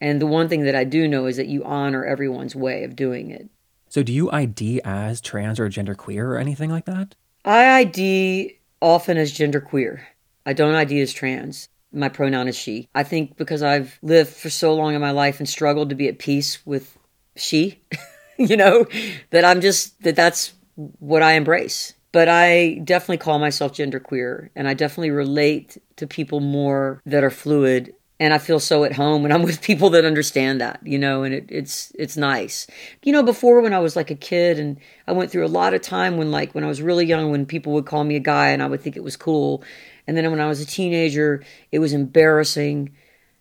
And 0.00 0.20
the 0.20 0.26
one 0.26 0.48
thing 0.48 0.62
that 0.62 0.76
I 0.76 0.84
do 0.84 1.08
know 1.08 1.26
is 1.26 1.36
that 1.36 1.48
you 1.48 1.64
honor 1.64 2.04
everyone's 2.04 2.54
way 2.54 2.84
of 2.84 2.94
doing 2.94 3.30
it. 3.30 3.48
So 3.88 4.04
do 4.04 4.12
you 4.12 4.30
ID 4.30 4.80
as 4.84 5.20
trans 5.20 5.58
or 5.58 5.68
genderqueer 5.68 6.22
or 6.22 6.38
anything 6.38 6.70
like 6.70 6.84
that? 6.84 7.16
I 7.44 7.80
ID 7.80 8.58
often 8.80 9.16
as 9.16 9.32
genderqueer. 9.32 10.02
I 10.46 10.52
don't 10.52 10.74
ID 10.74 11.00
as 11.00 11.12
trans. 11.12 11.68
My 11.92 12.08
pronoun 12.08 12.46
is 12.46 12.56
she. 12.56 12.88
I 12.94 13.02
think 13.02 13.36
because 13.36 13.62
I've 13.62 13.98
lived 14.02 14.30
for 14.32 14.50
so 14.50 14.72
long 14.74 14.94
in 14.94 15.00
my 15.00 15.10
life 15.10 15.40
and 15.40 15.48
struggled 15.48 15.88
to 15.88 15.96
be 15.96 16.08
at 16.08 16.20
peace 16.20 16.64
with 16.64 16.96
she. 17.34 17.82
you 18.50 18.56
know, 18.56 18.86
that 19.30 19.44
I'm 19.44 19.60
just, 19.60 20.00
that 20.02 20.16
that's 20.16 20.52
what 20.76 21.22
I 21.22 21.32
embrace. 21.32 21.94
But 22.12 22.28
I 22.28 22.80
definitely 22.84 23.18
call 23.18 23.38
myself 23.38 23.72
genderqueer 23.72 24.48
and 24.56 24.66
I 24.66 24.74
definitely 24.74 25.10
relate 25.10 25.76
to 25.96 26.06
people 26.06 26.40
more 26.40 27.02
that 27.04 27.22
are 27.22 27.30
fluid 27.30 27.94
and 28.18 28.32
I 28.32 28.38
feel 28.38 28.60
so 28.60 28.84
at 28.84 28.94
home 28.94 29.22
when 29.22 29.32
I'm 29.32 29.42
with 29.42 29.60
people 29.60 29.90
that 29.90 30.04
understand 30.04 30.60
that, 30.60 30.80
you 30.82 30.98
know, 30.98 31.22
and 31.22 31.34
it, 31.34 31.46
it's 31.48 31.92
it's 31.98 32.16
nice. 32.16 32.66
You 33.02 33.12
know, 33.12 33.22
before 33.22 33.60
when 33.60 33.74
I 33.74 33.78
was 33.78 33.96
like 33.96 34.10
a 34.10 34.14
kid 34.14 34.58
and 34.58 34.78
I 35.06 35.12
went 35.12 35.30
through 35.30 35.44
a 35.44 35.48
lot 35.48 35.74
of 35.74 35.82
time 35.82 36.16
when 36.16 36.30
like 36.30 36.54
when 36.54 36.64
I 36.64 36.68
was 36.68 36.80
really 36.80 37.04
young 37.04 37.30
when 37.30 37.46
people 37.46 37.72
would 37.74 37.86
call 37.86 38.04
me 38.04 38.16
a 38.16 38.20
guy 38.20 38.48
and 38.48 38.62
I 38.62 38.66
would 38.66 38.80
think 38.80 38.96
it 38.96 39.04
was 39.04 39.16
cool. 39.16 39.62
And 40.06 40.16
then 40.16 40.30
when 40.30 40.40
I 40.40 40.46
was 40.46 40.60
a 40.60 40.66
teenager, 40.66 41.44
it 41.72 41.78
was 41.80 41.92
embarrassing 41.92 42.94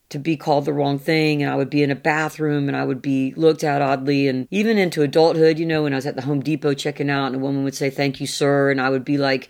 to 0.10 0.20
be 0.20 0.38
called 0.38 0.66
the 0.66 0.74
wrong 0.74 1.00
thing 1.00 1.42
and 1.42 1.52
I 1.52 1.56
would 1.56 1.70
be 1.70 1.82
in 1.82 1.92
a 1.92 1.96
bathroom 1.96 2.68
and 2.68 2.78
I 2.78 2.84
would 2.84 3.02
be 3.02 3.34
looked 3.36 3.64
at 3.64 3.82
oddly 3.82 4.28
and 4.28 4.48
even 4.52 4.78
into 4.78 5.02
adulthood, 5.02 5.58
you 5.58 5.66
know, 5.66 5.84
when 5.84 5.94
I 5.94 5.98
was 5.98 6.06
at 6.06 6.16
the 6.16 6.22
Home 6.22 6.42
Depot 6.42 6.74
checking 6.74 7.10
out 7.10 7.28
and 7.28 7.36
a 7.36 7.40
woman 7.40 7.64
would 7.64 7.76
say 7.76 7.90
thank 7.90 8.22
you 8.22 8.28
sir 8.28 8.70
and 8.70 8.80
I 8.80 8.90
would 8.90 9.04
be 9.04 9.18
like, 9.18 9.50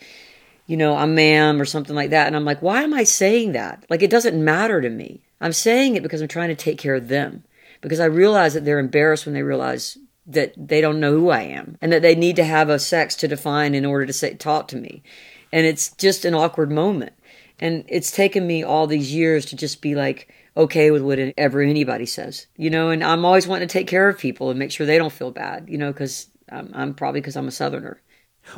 you 0.66 0.78
know, 0.78 0.96
I'm 0.96 1.13
ma'am 1.13 1.62
or 1.62 1.66
something 1.66 1.96
like 1.96 2.12
that 2.12 2.28
and 2.28 2.36
I'm 2.36 2.46
like, 2.46 2.62
why 2.62 2.84
am 2.84 2.94
I 2.94 3.04
saying 3.04 3.52
that? 3.52 3.86
Like 3.90 4.02
it 4.02 4.10
doesn't 4.10 4.44
matter 4.44 4.81
to 4.81 4.90
me. 4.90 5.22
I'm 5.42 5.54
saying 5.54 5.96
it 5.96 6.04
because 6.04 6.22
I'm 6.22 6.28
trying 6.30 6.50
to 6.50 6.56
take 6.56 6.78
care 6.78 6.96
of 6.96 7.10
them 7.10 7.44
because 7.81 8.00
I 8.00 8.06
realize 8.06 8.54
that 8.54 8.63
they're 8.63 8.80
embarrassed 8.80 9.25
when 9.25 9.36
they 9.36 9.44
realize 9.44 9.98
that 10.25 10.54
they 10.57 10.81
don't 10.81 11.00
know 11.00 11.12
who 11.12 11.30
I 11.30 11.42
am 11.42 11.78
and 11.81 11.92
that 11.92 12.02
they 12.02 12.16
need 12.16 12.38
to 12.38 12.44
have 12.46 12.69
a 12.69 12.80
sex 12.80 13.16
to 13.18 13.28
define 13.28 13.75
in 13.75 13.86
order 13.86 14.06
to 14.06 14.13
say 14.13 14.34
talk 14.34 14.68
to 14.69 14.78
me. 14.78 15.04
And 15.52 15.66
it's 15.66 15.92
just 15.92 16.25
an 16.25 16.34
awkward 16.34 16.72
moment. 16.72 17.13
And 17.60 17.86
it's 17.88 18.12
taken 18.12 18.48
me 18.48 18.63
all 18.63 18.88
these 18.88 19.13
years 19.13 19.46
to 19.48 19.56
just 19.56 19.81
be 19.81 19.96
like, 19.96 20.30
okay 20.57 20.92
with 20.92 21.02
whatever 21.02 21.62
anybody 21.62 22.06
says, 22.06 22.48
you 22.56 22.69
know, 22.69 22.90
and 22.90 23.04
I'm 23.04 23.25
always 23.25 23.48
wanting 23.48 23.68
to 23.68 23.72
take 23.72 23.88
care 23.88 24.07
of 24.07 24.18
people 24.18 24.50
and 24.50 24.60
make 24.60 24.72
sure 24.72 24.86
they 24.86 24.98
don't 24.98 25.12
feel 25.12 25.31
bad, 25.31 25.69
you 25.69 25.78
know, 25.78 25.92
because 25.92 26.28
I'm, 26.50 26.72
I'm 26.74 26.94
probably 26.94 27.22
because 27.22 27.36
I'm 27.36 27.48
a 27.48 27.52
Southerner. 27.52 28.02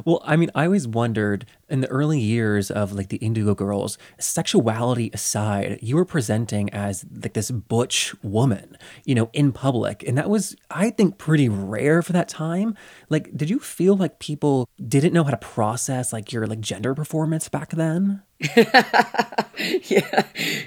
Well, 0.05 0.21
I 0.23 0.35
mean, 0.35 0.51
I 0.53 0.65
always 0.65 0.87
wondered 0.87 1.45
in 1.69 1.81
the 1.81 1.87
early 1.87 2.19
years 2.19 2.71
of 2.71 2.93
like 2.93 3.09
the 3.09 3.17
Indigo 3.17 3.53
Girls, 3.53 3.97
sexuality 4.19 5.11
aside, 5.13 5.79
you 5.81 5.95
were 5.95 6.05
presenting 6.05 6.69
as 6.71 7.05
like 7.11 7.33
this 7.33 7.51
butch 7.51 8.15
woman, 8.23 8.77
you 9.05 9.15
know, 9.15 9.29
in 9.33 9.51
public. 9.51 10.03
And 10.07 10.17
that 10.17 10.29
was, 10.29 10.55
I 10.71 10.89
think, 10.89 11.17
pretty 11.17 11.49
rare 11.49 12.01
for 12.01 12.13
that 12.13 12.29
time. 12.29 12.75
Like, 13.09 13.35
did 13.35 13.49
you 13.49 13.59
feel 13.59 13.95
like 13.95 14.19
people 14.19 14.69
didn't 14.85 15.13
know 15.13 15.23
how 15.23 15.31
to 15.31 15.37
process 15.37 16.13
like 16.13 16.31
your 16.31 16.47
like 16.47 16.61
gender 16.61 16.93
performance 16.93 17.49
back 17.49 17.71
then? 17.71 18.21
yeah, 18.39 20.23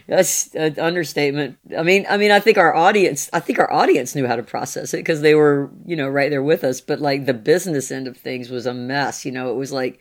that's 0.08 0.54
an 0.54 0.78
understatement. 0.78 1.56
I 1.76 1.82
mean, 1.82 2.04
I 2.10 2.16
mean, 2.16 2.32
I 2.32 2.40
think 2.40 2.58
our 2.58 2.74
audience, 2.74 3.30
I 3.32 3.40
think 3.40 3.58
our 3.60 3.72
audience 3.72 4.14
knew 4.14 4.26
how 4.26 4.36
to 4.36 4.42
process 4.42 4.92
it 4.92 4.98
because 4.98 5.20
they 5.20 5.36
were, 5.36 5.70
you 5.86 5.94
know, 5.94 6.08
right 6.08 6.30
there 6.30 6.42
with 6.42 6.64
us. 6.64 6.80
But 6.80 7.00
like 7.00 7.26
the 7.26 7.34
business 7.34 7.92
end 7.92 8.08
of 8.08 8.16
things 8.16 8.50
was 8.50 8.66
a 8.66 8.74
mess. 8.74 9.24
You 9.24 9.30
know, 9.30 9.50
it 9.50 9.54
was 9.54 9.70
like 9.70 10.00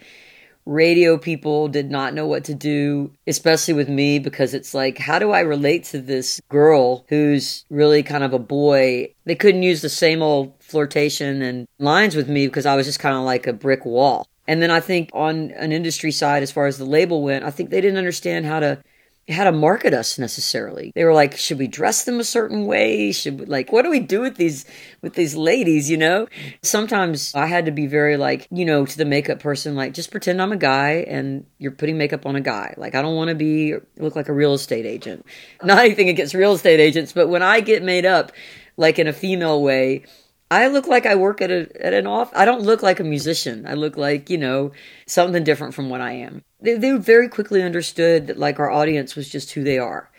radio 0.65 1.17
people 1.17 1.67
did 1.67 1.89
not 1.89 2.13
know 2.13 2.27
what 2.27 2.43
to 2.45 2.53
do, 2.53 3.11
especially 3.27 3.73
with 3.73 3.89
me 3.89 4.19
because 4.19 4.53
it's 4.53 4.73
like, 4.73 4.97
how 4.97 5.19
do 5.19 5.31
I 5.31 5.41
relate 5.41 5.85
to 5.85 5.99
this 5.99 6.39
girl 6.49 7.05
who's 7.09 7.65
really 7.69 8.03
kind 8.03 8.23
of 8.23 8.33
a 8.33 8.39
boy? 8.39 9.13
They 9.25 9.35
couldn't 9.35 9.63
use 9.63 9.81
the 9.81 9.89
same 9.89 10.21
old 10.21 10.53
flirtation 10.59 11.41
and 11.41 11.67
lines 11.79 12.15
with 12.15 12.29
me 12.29 12.47
because 12.47 12.65
I 12.65 12.75
was 12.75 12.85
just 12.85 12.99
kind 12.99 13.15
of 13.15 13.23
like 13.23 13.47
a 13.47 13.53
brick 13.53 13.85
wall. 13.85 14.27
And 14.47 14.63
then 14.63 14.71
I 14.71 14.79
think 14.79 15.11
on 15.13 15.51
an 15.51 15.71
industry 15.71 16.11
side, 16.11 16.41
as 16.41 16.51
far 16.51 16.65
as 16.65 16.79
the 16.79 16.85
label 16.85 17.21
went, 17.21 17.45
I 17.45 17.51
think 17.51 17.69
they 17.69 17.81
didn't 17.81 17.99
understand 17.99 18.47
how 18.47 18.59
to 18.59 18.81
how 19.29 19.43
to 19.43 19.51
market 19.51 19.93
us 19.93 20.17
necessarily. 20.17 20.91
They 20.95 21.03
were 21.05 21.13
like, 21.13 21.37
should 21.37 21.59
we 21.59 21.67
dress 21.67 22.03
them 22.03 22.19
a 22.19 22.23
certain 22.23 22.65
way? 22.65 23.11
Should 23.11 23.39
we, 23.39 23.45
like 23.45 23.71
what 23.71 23.83
do 23.83 23.89
we 23.89 23.99
do 23.99 24.21
with 24.21 24.35
these 24.37 24.65
with 25.01 25.13
these 25.13 25.35
ladies, 25.35 25.89
you 25.89 25.97
know? 25.97 26.27
Sometimes 26.63 27.33
I 27.35 27.45
had 27.45 27.65
to 27.65 27.71
be 27.71 27.87
very 27.87 28.17
like, 28.17 28.47
you 28.51 28.65
know, 28.65 28.85
to 28.85 28.97
the 28.97 29.05
makeup 29.05 29.39
person 29.39 29.75
like 29.75 29.93
just 29.93 30.11
pretend 30.11 30.41
I'm 30.41 30.51
a 30.51 30.57
guy 30.57 31.05
and 31.07 31.45
you're 31.57 31.71
putting 31.71 31.97
makeup 31.97 32.25
on 32.25 32.35
a 32.35 32.41
guy. 32.41 32.73
Like 32.77 32.95
I 32.95 33.01
don't 33.01 33.15
want 33.15 33.29
to 33.29 33.35
be 33.35 33.75
look 33.97 34.15
like 34.15 34.29
a 34.29 34.33
real 34.33 34.53
estate 34.53 34.85
agent. 34.85 35.25
Not 35.63 35.79
anything 35.79 36.09
against 36.09 36.33
real 36.33 36.53
estate 36.53 36.79
agents, 36.79 37.13
but 37.13 37.27
when 37.27 37.43
I 37.43 37.59
get 37.59 37.83
made 37.83 38.05
up 38.05 38.31
like 38.77 38.97
in 38.97 39.07
a 39.07 39.13
female 39.13 39.61
way, 39.61 40.05
I 40.51 40.67
look 40.67 40.87
like 40.87 41.05
I 41.05 41.15
work 41.15 41.41
at 41.41 41.51
a 41.51 41.69
at 41.79 41.93
an 41.93 42.07
off. 42.07 42.31
I 42.33 42.45
don't 42.45 42.63
look 42.63 42.81
like 42.81 42.99
a 42.99 43.03
musician. 43.03 43.65
I 43.67 43.73
look 43.73 43.97
like 43.97 44.29
you 44.29 44.37
know 44.37 44.71
something 45.05 45.43
different 45.43 45.73
from 45.73 45.89
what 45.89 46.01
I 46.01 46.13
am. 46.13 46.43
They 46.59 46.75
they 46.75 46.91
very 46.93 47.29
quickly 47.29 47.61
understood 47.61 48.27
that 48.27 48.39
like 48.39 48.59
our 48.59 48.71
audience 48.71 49.15
was 49.15 49.29
just 49.29 49.51
who 49.51 49.63
they 49.63 49.77
are, 49.77 50.09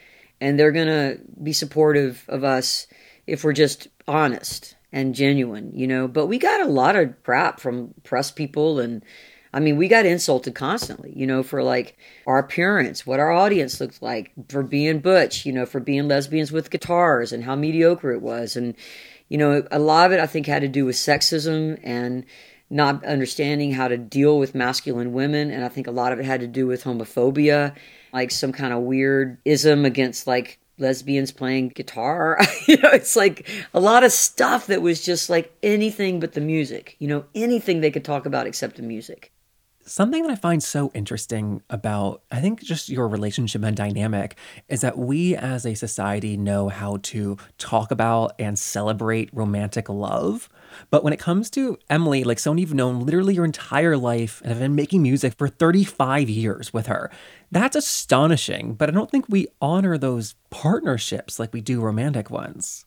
and 0.40 0.58
they're 0.58 0.72
gonna 0.72 1.16
be 1.42 1.52
supportive 1.52 2.25
of 2.28 2.44
us 2.44 2.87
if 3.26 3.42
we're 3.42 3.52
just 3.52 3.88
honest 4.06 4.76
and 4.92 5.14
genuine, 5.14 5.72
you 5.75 5.87
know. 5.87 6.06
But 6.06 6.26
we 6.26 6.38
got 6.38 6.60
a 6.60 6.70
lot 6.70 6.96
of 6.96 7.22
crap 7.25 7.60
from 7.60 7.94
press 8.04 8.30
people 8.30 8.78
and. 8.80 9.04
I 9.52 9.58
mean, 9.58 9.76
we 9.76 9.88
got 9.88 10.06
insulted 10.06 10.54
constantly, 10.54 11.12
you 11.12 11.26
know, 11.26 11.42
for 11.42 11.64
like 11.64 11.99
our 12.25 12.38
appearance, 12.38 13.04
what 13.04 13.18
our 13.18 13.32
audience 13.32 13.80
looked 13.80 14.00
like, 14.00 14.30
for 14.49 14.62
being 14.62 15.00
butch, 15.00 15.44
you 15.44 15.52
know, 15.52 15.66
for 15.66 15.80
being 15.80 16.06
lesbians 16.06 16.52
with 16.52 16.70
guitars 16.70 17.32
and 17.32 17.42
how 17.42 17.56
mediocre 17.56 18.12
it 18.12 18.22
was. 18.22 18.54
And, 18.54 18.76
you 19.30 19.38
know, 19.38 19.64
a 19.70 19.78
lot 19.78 20.06
of 20.06 20.12
it 20.12 20.20
I 20.20 20.26
think 20.26 20.46
had 20.46 20.60
to 20.60 20.68
do 20.68 20.84
with 20.84 20.96
sexism 20.96 21.80
and 21.82 22.26
not 22.68 23.04
understanding 23.04 23.72
how 23.72 23.88
to 23.88 23.96
deal 23.96 24.38
with 24.38 24.54
masculine 24.54 25.12
women. 25.12 25.50
And 25.50 25.64
I 25.64 25.68
think 25.68 25.87
a 25.87 25.92
lot 25.92 26.12
of 26.12 26.18
it 26.18 26.25
had 26.25 26.40
to 26.40 26.46
do 26.46 26.66
with 26.66 26.84
homophobia, 26.84 27.75
like 28.12 28.30
some 28.30 28.52
kind 28.52 28.72
of 28.72 28.80
weird 28.80 29.38
ism 29.44 29.84
against 29.84 30.26
like 30.26 30.58
lesbians 30.78 31.30
playing 31.30 31.68
guitar. 31.68 32.38
you 32.66 32.76
know, 32.78 32.90
it's 32.90 33.16
like 33.16 33.49
a 33.72 33.80
lot 33.80 34.04
of 34.04 34.12
stuff 34.12 34.66
that 34.66 34.82
was 34.82 35.04
just 35.04 35.30
like 35.30 35.52
anything 35.62 36.20
but 36.20 36.32
the 36.32 36.40
music, 36.40 36.96
you 36.99 37.08
know, 37.08 37.25
anything 37.34 37.80
they 37.80 37.90
could 37.90 38.04
talk 38.04 38.26
about 38.26 38.46
except 38.46 38.76
the 38.76 38.82
music. 38.82 39.32
Something 39.90 40.23
that 40.23 40.30
I 40.30 40.37
find 40.37 40.62
so 40.62 40.92
interesting 40.94 41.62
about, 41.68 42.23
I 42.30 42.40
think, 42.40 42.62
just 42.62 42.88
your 42.88 43.09
relationship 43.09 43.64
and 43.64 43.76
dynamic 43.76 44.37
is 44.68 44.82
that 44.82 44.97
we 44.97 45.35
as 45.35 45.66
a 45.66 45.75
society 45.75 46.37
know 46.37 46.68
how 46.68 46.99
to 47.02 47.37
talk 47.59 47.90
about 47.90 48.37
and 48.38 48.56
celebrate 48.56 49.30
romantic 49.32 49.88
love. 49.88 50.49
But 50.90 51.02
when 51.02 51.12
it 51.12 51.18
comes 51.18 51.50
to 51.50 51.76
Emily, 51.90 52.23
like 52.23 52.38
someone 52.38 52.59
you've 52.59 52.73
known 52.73 53.00
literally 53.04 53.35
your 53.35 53.44
entire 53.44 53.97
life 53.97 54.40
and 54.42 54.50
have 54.50 54.61
been 54.61 54.76
making 54.76 55.02
music 55.02 55.35
for 55.37 55.49
35 55.49 56.30
years 56.30 56.73
with 56.73 56.87
her, 56.87 57.11
that's 57.50 57.75
astonishing. 57.75 58.75
But 58.75 58.90
I 58.90 58.92
don't 58.92 59.11
think 59.11 59.25
we 59.28 59.49
honor 59.61 59.99
those 59.99 60.37
partnerships 60.50 61.40
like 61.40 61.52
we 61.52 61.61
do 61.61 61.80
romantic 61.80 62.30
ones. 62.30 62.87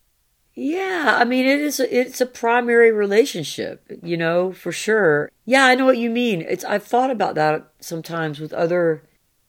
Yeah, 0.54 1.16
I 1.18 1.24
mean 1.24 1.46
it 1.46 1.60
is 1.60 1.80
it's 1.80 2.20
a 2.20 2.26
primary 2.26 2.92
relationship, 2.92 3.90
you 4.02 4.16
know, 4.16 4.52
for 4.52 4.70
sure. 4.70 5.30
Yeah, 5.44 5.64
I 5.64 5.74
know 5.74 5.84
what 5.84 5.98
you 5.98 6.10
mean. 6.10 6.42
It's 6.42 6.64
I've 6.64 6.84
thought 6.84 7.10
about 7.10 7.34
that 7.34 7.68
sometimes 7.80 8.38
with 8.38 8.52
other 8.52 9.02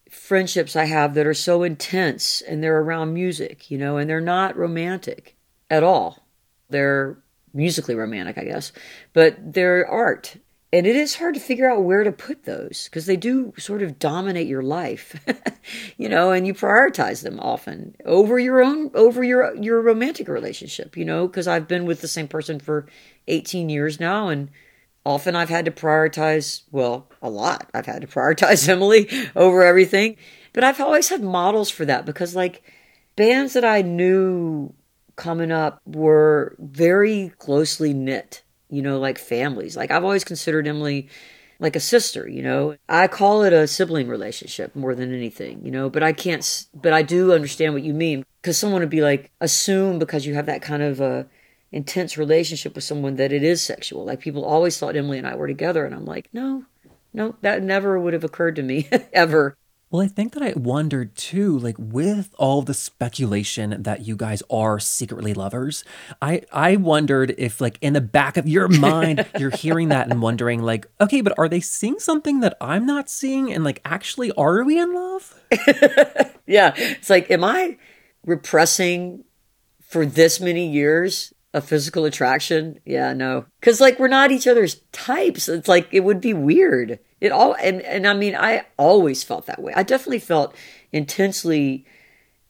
friendships 0.09 0.75
I 0.75 0.85
have 0.85 1.13
that 1.13 1.27
are 1.27 1.33
so 1.33 1.61
intense 1.63 2.41
and 2.41 2.63
they're 2.63 2.79
around 2.79 3.13
music, 3.13 3.69
you 3.69 3.77
know, 3.77 3.97
and 3.97 4.09
they're 4.09 4.21
not 4.21 4.57
romantic 4.57 5.35
at 5.69 5.83
all. 5.83 6.25
They're 6.69 7.17
musically 7.53 7.95
romantic, 7.95 8.37
I 8.37 8.43
guess, 8.45 8.71
but 9.13 9.37
they're 9.53 9.87
art 9.87 10.37
and 10.73 10.85
it 10.85 10.95
is 10.95 11.15
hard 11.15 11.35
to 11.35 11.39
figure 11.39 11.69
out 11.69 11.83
where 11.83 12.03
to 12.03 12.11
put 12.11 12.43
those 12.43 12.85
because 12.85 13.05
they 13.05 13.15
do 13.15 13.53
sort 13.57 13.81
of 13.81 13.99
dominate 13.99 14.47
your 14.47 14.61
life 14.61 15.19
you 15.97 16.09
know 16.09 16.31
and 16.31 16.45
you 16.45 16.53
prioritize 16.53 17.23
them 17.23 17.39
often 17.39 17.95
over 18.05 18.37
your 18.39 18.61
own 18.61 18.91
over 18.93 19.23
your 19.23 19.55
your 19.55 19.81
romantic 19.81 20.27
relationship 20.27 20.97
you 20.97 21.05
know 21.05 21.27
because 21.27 21.47
i've 21.47 21.67
been 21.67 21.85
with 21.85 22.01
the 22.01 22.07
same 22.07 22.27
person 22.27 22.59
for 22.59 22.85
18 23.27 23.69
years 23.69 23.99
now 23.99 24.27
and 24.27 24.49
often 25.05 25.35
i've 25.35 25.49
had 25.49 25.65
to 25.65 25.71
prioritize 25.71 26.63
well 26.71 27.07
a 27.21 27.29
lot. 27.29 27.69
I've 27.73 27.85
had 27.85 28.01
to 28.01 28.07
prioritize 28.07 28.67
emily 28.69 29.09
over 29.35 29.63
everything. 29.63 30.17
But 30.53 30.63
i've 30.63 30.79
always 30.79 31.09
had 31.09 31.21
models 31.21 31.69
for 31.69 31.85
that 31.85 32.05
because 32.05 32.35
like 32.35 32.63
bands 33.15 33.53
that 33.53 33.65
i 33.65 33.81
knew 33.81 34.73
coming 35.15 35.51
up 35.51 35.81
were 35.85 36.55
very 36.59 37.31
closely 37.37 37.93
knit 37.93 38.41
you 38.69 38.81
know, 38.81 38.99
like 38.99 39.17
families. 39.17 39.75
Like 39.77 39.91
I've 39.91 40.03
always 40.03 40.23
considered 40.23 40.67
Emily 40.67 41.09
like 41.59 41.75
a 41.75 41.79
sister, 41.79 42.27
you 42.27 42.41
know. 42.41 42.75
I 42.89 43.07
call 43.07 43.43
it 43.43 43.53
a 43.53 43.67
sibling 43.67 44.07
relationship 44.07 44.75
more 44.75 44.95
than 44.95 45.13
anything, 45.13 45.63
you 45.63 45.71
know, 45.71 45.89
but 45.89 46.03
I 46.03 46.13
can't 46.13 46.67
but 46.73 46.93
I 46.93 47.01
do 47.01 47.33
understand 47.33 47.73
what 47.73 47.83
you 47.83 47.93
mean 47.93 48.25
cuz 48.41 48.57
someone 48.57 48.81
would 48.81 48.89
be 48.89 49.01
like 49.01 49.31
assume 49.41 49.99
because 49.99 50.25
you 50.25 50.33
have 50.35 50.45
that 50.47 50.61
kind 50.61 50.83
of 50.83 51.01
a 51.01 51.27
intense 51.71 52.17
relationship 52.17 52.75
with 52.75 52.83
someone 52.83 53.15
that 53.15 53.33
it 53.33 53.43
is 53.43 53.61
sexual. 53.61 54.05
Like 54.05 54.19
people 54.19 54.45
always 54.45 54.77
thought 54.77 54.95
Emily 54.95 55.17
and 55.17 55.27
I 55.27 55.35
were 55.35 55.47
together 55.47 55.85
and 55.85 55.93
I'm 55.95 56.05
like, 56.05 56.29
"No. 56.33 56.65
No, 57.13 57.35
that 57.41 57.63
never 57.63 57.97
would 57.99 58.13
have 58.13 58.25
occurred 58.25 58.55
to 58.57 58.63
me 58.63 58.89
ever." 59.13 59.57
Well, 59.95 60.03
I 60.03 60.09
think 60.09 60.33
that 60.33 60.43
I 60.43 60.51
wondered 60.57 61.15
too, 61.15 61.57
like 61.57 61.77
with 61.79 62.35
all 62.37 62.61
the 62.61 62.73
speculation 62.73 63.81
that 63.83 64.05
you 64.05 64.17
guys 64.17 64.43
are 64.49 64.77
secretly 64.77 65.33
lovers, 65.33 65.85
I 66.21 66.41
I 66.51 66.75
wondered 66.75 67.33
if 67.37 67.61
like 67.61 67.77
in 67.79 67.93
the 67.93 68.01
back 68.01 68.35
of 68.35 68.45
your 68.45 68.67
mind 68.67 69.25
you're 69.39 69.55
hearing 69.55 69.87
that 69.89 70.11
and 70.11 70.21
wondering 70.21 70.61
like, 70.61 70.85
okay, 70.99 71.21
but 71.21 71.31
are 71.39 71.47
they 71.47 71.61
seeing 71.61 71.97
something 71.99 72.41
that 72.41 72.57
I'm 72.59 72.85
not 72.85 73.07
seeing 73.07 73.53
and 73.53 73.63
like 73.63 73.79
actually 73.85 74.33
are 74.33 74.65
we 74.65 74.77
in 74.77 74.93
love? 74.93 75.41
yeah. 76.45 76.73
It's 76.75 77.09
like 77.09 77.31
am 77.31 77.45
I 77.45 77.77
repressing 78.25 79.23
for 79.79 80.05
this 80.05 80.41
many 80.41 80.69
years 80.69 81.33
a 81.53 81.61
physical 81.61 82.03
attraction? 82.03 82.81
Yeah, 82.83 83.13
no. 83.13 83.45
Cuz 83.61 83.79
like 83.79 83.97
we're 83.97 84.09
not 84.09 84.33
each 84.33 84.45
other's 84.45 84.81
types. 84.91 85.47
It's 85.47 85.69
like 85.69 85.87
it 85.93 86.01
would 86.01 86.19
be 86.19 86.33
weird. 86.33 86.99
It 87.25 87.31
all 87.31 87.55
and 87.55 87.81
and 87.81 88.07
I 88.07 88.13
mean 88.13 88.35
I 88.35 88.65
always 88.77 89.23
felt 89.23 89.47
that 89.47 89.61
way. 89.61 89.73
I 89.75 89.83
definitely 89.83 90.19
felt 90.19 90.55
intensely 90.91 91.85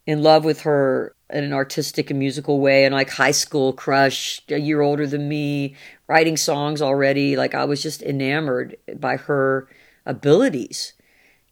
in 0.06 0.22
love 0.22 0.46
with 0.46 0.62
her 0.62 1.16
in 1.30 1.44
an 1.44 1.54
artistic 1.54 2.10
and 2.10 2.20
musical 2.20 2.60
way 2.60 2.86
and 2.86 2.94
like 2.94 3.10
high 3.10 3.32
school 3.32 3.74
crush, 3.74 4.42
a 4.50 4.60
year 4.60 4.82
older 4.82 5.08
than 5.08 5.28
me, 5.28 5.76
writing 6.08 6.38
songs 6.38 6.82
already. 6.82 7.36
Like 7.36 7.56
I 7.56 7.66
was 7.66 7.82
just 7.82 8.02
enamored 8.02 8.78
by 8.98 9.18
her 9.18 9.68
abilities, 10.06 10.94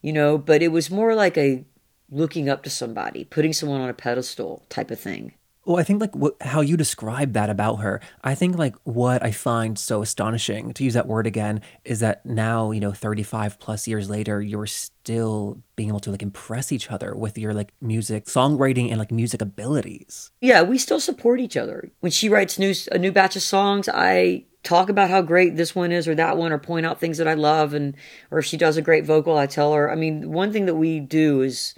you 0.00 0.12
know, 0.12 0.38
but 0.38 0.62
it 0.62 0.68
was 0.68 0.90
more 0.90 1.14
like 1.14 1.36
a 1.36 1.64
looking 2.10 2.48
up 2.48 2.62
to 2.62 2.70
somebody, 2.70 3.24
putting 3.24 3.52
someone 3.52 3.80
on 3.80 3.88
a 3.88 3.94
pedestal 3.94 4.64
type 4.68 4.90
of 4.90 5.00
thing. 5.00 5.34
Well, 5.64 5.78
I 5.78 5.82
think 5.82 6.00
like 6.00 6.42
how 6.42 6.60
you 6.60 6.76
describe 6.76 7.32
that 7.32 7.48
about 7.48 7.76
her, 7.76 8.00
I 8.22 8.34
think 8.34 8.58
like 8.58 8.76
what 8.84 9.22
I 9.22 9.30
find 9.30 9.78
so 9.78 10.02
astonishing, 10.02 10.72
to 10.74 10.84
use 10.84 10.94
that 10.94 11.06
word 11.06 11.26
again, 11.26 11.62
is 11.84 12.00
that 12.00 12.24
now, 12.26 12.70
you 12.70 12.80
know, 12.80 12.92
35 12.92 13.58
plus 13.58 13.88
years 13.88 14.10
later, 14.10 14.42
you're 14.42 14.66
still 14.66 15.62
being 15.76 15.88
able 15.88 16.00
to 16.00 16.10
like 16.10 16.22
impress 16.22 16.70
each 16.70 16.90
other 16.90 17.14
with 17.14 17.38
your 17.38 17.54
like 17.54 17.72
music, 17.80 18.26
songwriting, 18.26 18.90
and 18.90 18.98
like 18.98 19.10
music 19.10 19.40
abilities. 19.40 20.30
Yeah, 20.40 20.62
we 20.62 20.78
still 20.78 21.00
support 21.00 21.40
each 21.40 21.56
other. 21.56 21.90
When 22.00 22.12
she 22.12 22.28
writes 22.28 22.58
new, 22.58 22.74
a 22.92 22.98
new 22.98 23.12
batch 23.12 23.36
of 23.36 23.42
songs, 23.42 23.88
I 23.88 24.44
talk 24.64 24.88
about 24.88 25.10
how 25.10 25.22
great 25.22 25.56
this 25.56 25.74
one 25.74 25.92
is 25.92 26.08
or 26.08 26.14
that 26.14 26.36
one 26.36 26.52
or 26.52 26.58
point 26.58 26.86
out 26.86 26.98
things 26.98 27.18
that 27.18 27.28
I 27.28 27.34
love 27.34 27.74
and 27.74 27.94
or 28.30 28.38
if 28.38 28.46
she 28.46 28.56
does 28.56 28.78
a 28.78 28.82
great 28.82 29.04
vocal 29.04 29.36
I 29.36 29.46
tell 29.46 29.74
her 29.74 29.90
I 29.90 29.94
mean 29.94 30.32
one 30.32 30.52
thing 30.52 30.64
that 30.64 30.74
we 30.74 31.00
do 31.00 31.42
is 31.42 31.74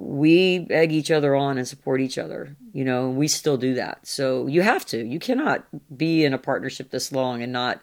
we 0.00 0.66
egg 0.70 0.92
each 0.92 1.10
other 1.10 1.34
on 1.34 1.58
and 1.58 1.68
support 1.68 2.00
each 2.00 2.18
other. 2.18 2.56
You 2.72 2.84
know, 2.84 3.08
and 3.08 3.16
we 3.16 3.28
still 3.28 3.56
do 3.56 3.74
that. 3.74 4.06
So 4.06 4.46
you 4.46 4.62
have 4.62 4.86
to. 4.86 5.04
You 5.04 5.18
cannot 5.18 5.66
be 5.96 6.24
in 6.24 6.32
a 6.32 6.38
partnership 6.38 6.90
this 6.90 7.12
long 7.12 7.42
and 7.42 7.52
not 7.52 7.80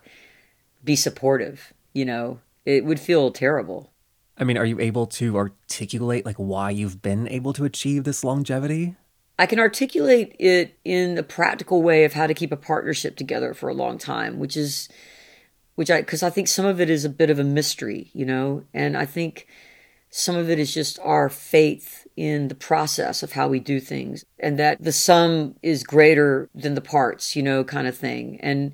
be 0.84 0.96
supportive. 0.96 1.74
You 1.94 2.06
know, 2.06 2.40
it 2.66 2.86
would 2.86 3.00
feel 3.00 3.32
terrible. 3.32 3.92
I 4.38 4.44
mean, 4.44 4.58
are 4.58 4.66
you 4.66 4.80
able 4.80 5.08
to 5.08 5.38
articulate 5.38 6.26
like 6.26 6.36
why 6.38 6.70
you've 6.70 7.02
been 7.02 7.28
able 7.28 7.54
to 7.54 7.66
achieve 7.66 8.04
this 8.04 8.24
longevity? 8.24 8.96
I 9.40 9.46
can 9.46 9.60
articulate 9.60 10.36
it 10.40 10.78
in 10.84 11.18
a 11.18 11.24
practical 11.24 11.84
way 11.84 12.04
of 12.06 12.14
how 12.14 12.28
to 12.28 12.34
keep 12.34 12.52
a 12.52 12.58
partnership 12.58 13.16
together 13.16 13.54
for 13.54 13.70
a 13.70 13.74
long 13.74 13.98
time, 13.98 14.40
which 14.40 14.58
is, 14.58 14.90
which 15.76 15.92
I, 15.92 16.02
because 16.02 16.24
I 16.24 16.30
think 16.30 16.48
some 16.48 16.66
of 16.66 16.82
it 16.82 16.90
is 16.90 17.06
a 17.06 17.10
bit 17.10 17.30
of 17.30 17.38
a 17.38 17.44
mystery, 17.44 18.10
you 18.14 18.26
know, 18.26 18.64
and 18.74 18.98
I 18.98 19.06
think 19.06 19.48
some 20.10 20.36
of 20.36 20.50
it 20.50 20.60
is 20.60 20.74
just 20.74 21.00
our 21.00 21.30
faith 21.30 22.08
in 22.16 22.48
the 22.48 22.56
process 22.56 23.22
of 23.22 23.34
how 23.34 23.48
we 23.48 23.60
do 23.60 23.80
things 23.80 24.26
and 24.40 24.58
that 24.58 24.82
the 24.82 24.92
sum 24.92 25.56
is 25.62 25.84
greater 25.84 26.50
than 26.56 26.74
the 26.74 26.82
parts, 26.82 27.36
you 27.36 27.44
know, 27.44 27.64
kind 27.64 27.88
of 27.88 27.96
thing. 27.96 28.40
And 28.42 28.72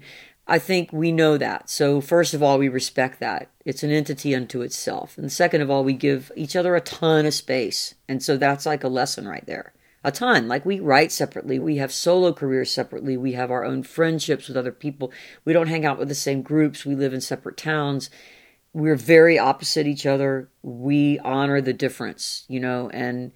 I 0.48 0.60
think 0.60 0.92
we 0.92 1.12
know 1.12 1.38
that. 1.38 1.70
So, 1.70 2.02
first 2.02 2.34
of 2.34 2.44
all, 2.44 2.58
we 2.58 2.70
respect 2.70 3.20
that. 3.20 3.50
It's 3.66 3.84
an 3.84 3.92
entity 3.92 4.36
unto 4.36 4.62
itself. 4.62 5.18
And 5.18 5.32
second 5.32 5.62
of 5.62 5.70
all, 5.70 5.84
we 5.84 5.94
give 5.94 6.32
each 6.36 6.56
other 6.56 6.76
a 6.76 6.82
ton 6.82 7.26
of 7.26 7.34
space. 7.34 7.96
And 8.10 8.22
so 8.22 8.38
that's 8.38 8.66
like 8.66 8.84
a 8.84 8.90
lesson 8.90 9.28
right 9.28 9.46
there. 9.46 9.74
A 10.04 10.12
ton. 10.12 10.50
Like 10.50 10.66
we 10.66 10.82
write 10.82 11.14
separately. 11.14 11.60
We 11.60 11.78
have 11.78 11.94
solo 11.94 12.34
careers 12.34 12.72
separately. 12.72 13.16
We 13.16 13.34
have 13.34 13.52
our 13.52 13.64
own 13.64 13.84
friendships 13.84 14.50
with 14.50 14.58
other 14.58 14.74
people. 14.74 15.14
We 15.46 15.54
don't 15.54 15.68
hang 15.68 15.86
out 15.86 15.98
with 15.98 16.10
the 16.10 16.16
same 16.16 16.42
groups. 16.42 16.86
We 16.86 16.96
live 16.96 17.14
in 17.14 17.22
separate 17.22 17.56
towns 17.56 18.10
we're 18.74 18.96
very 18.96 19.38
opposite 19.38 19.88
each 19.88 20.06
other. 20.06 20.50
We 20.64 21.20
honor 21.20 21.62
the 21.62 21.74
difference, 21.74 22.46
you 22.48 22.60
know, 22.60 22.90
and 22.90 23.32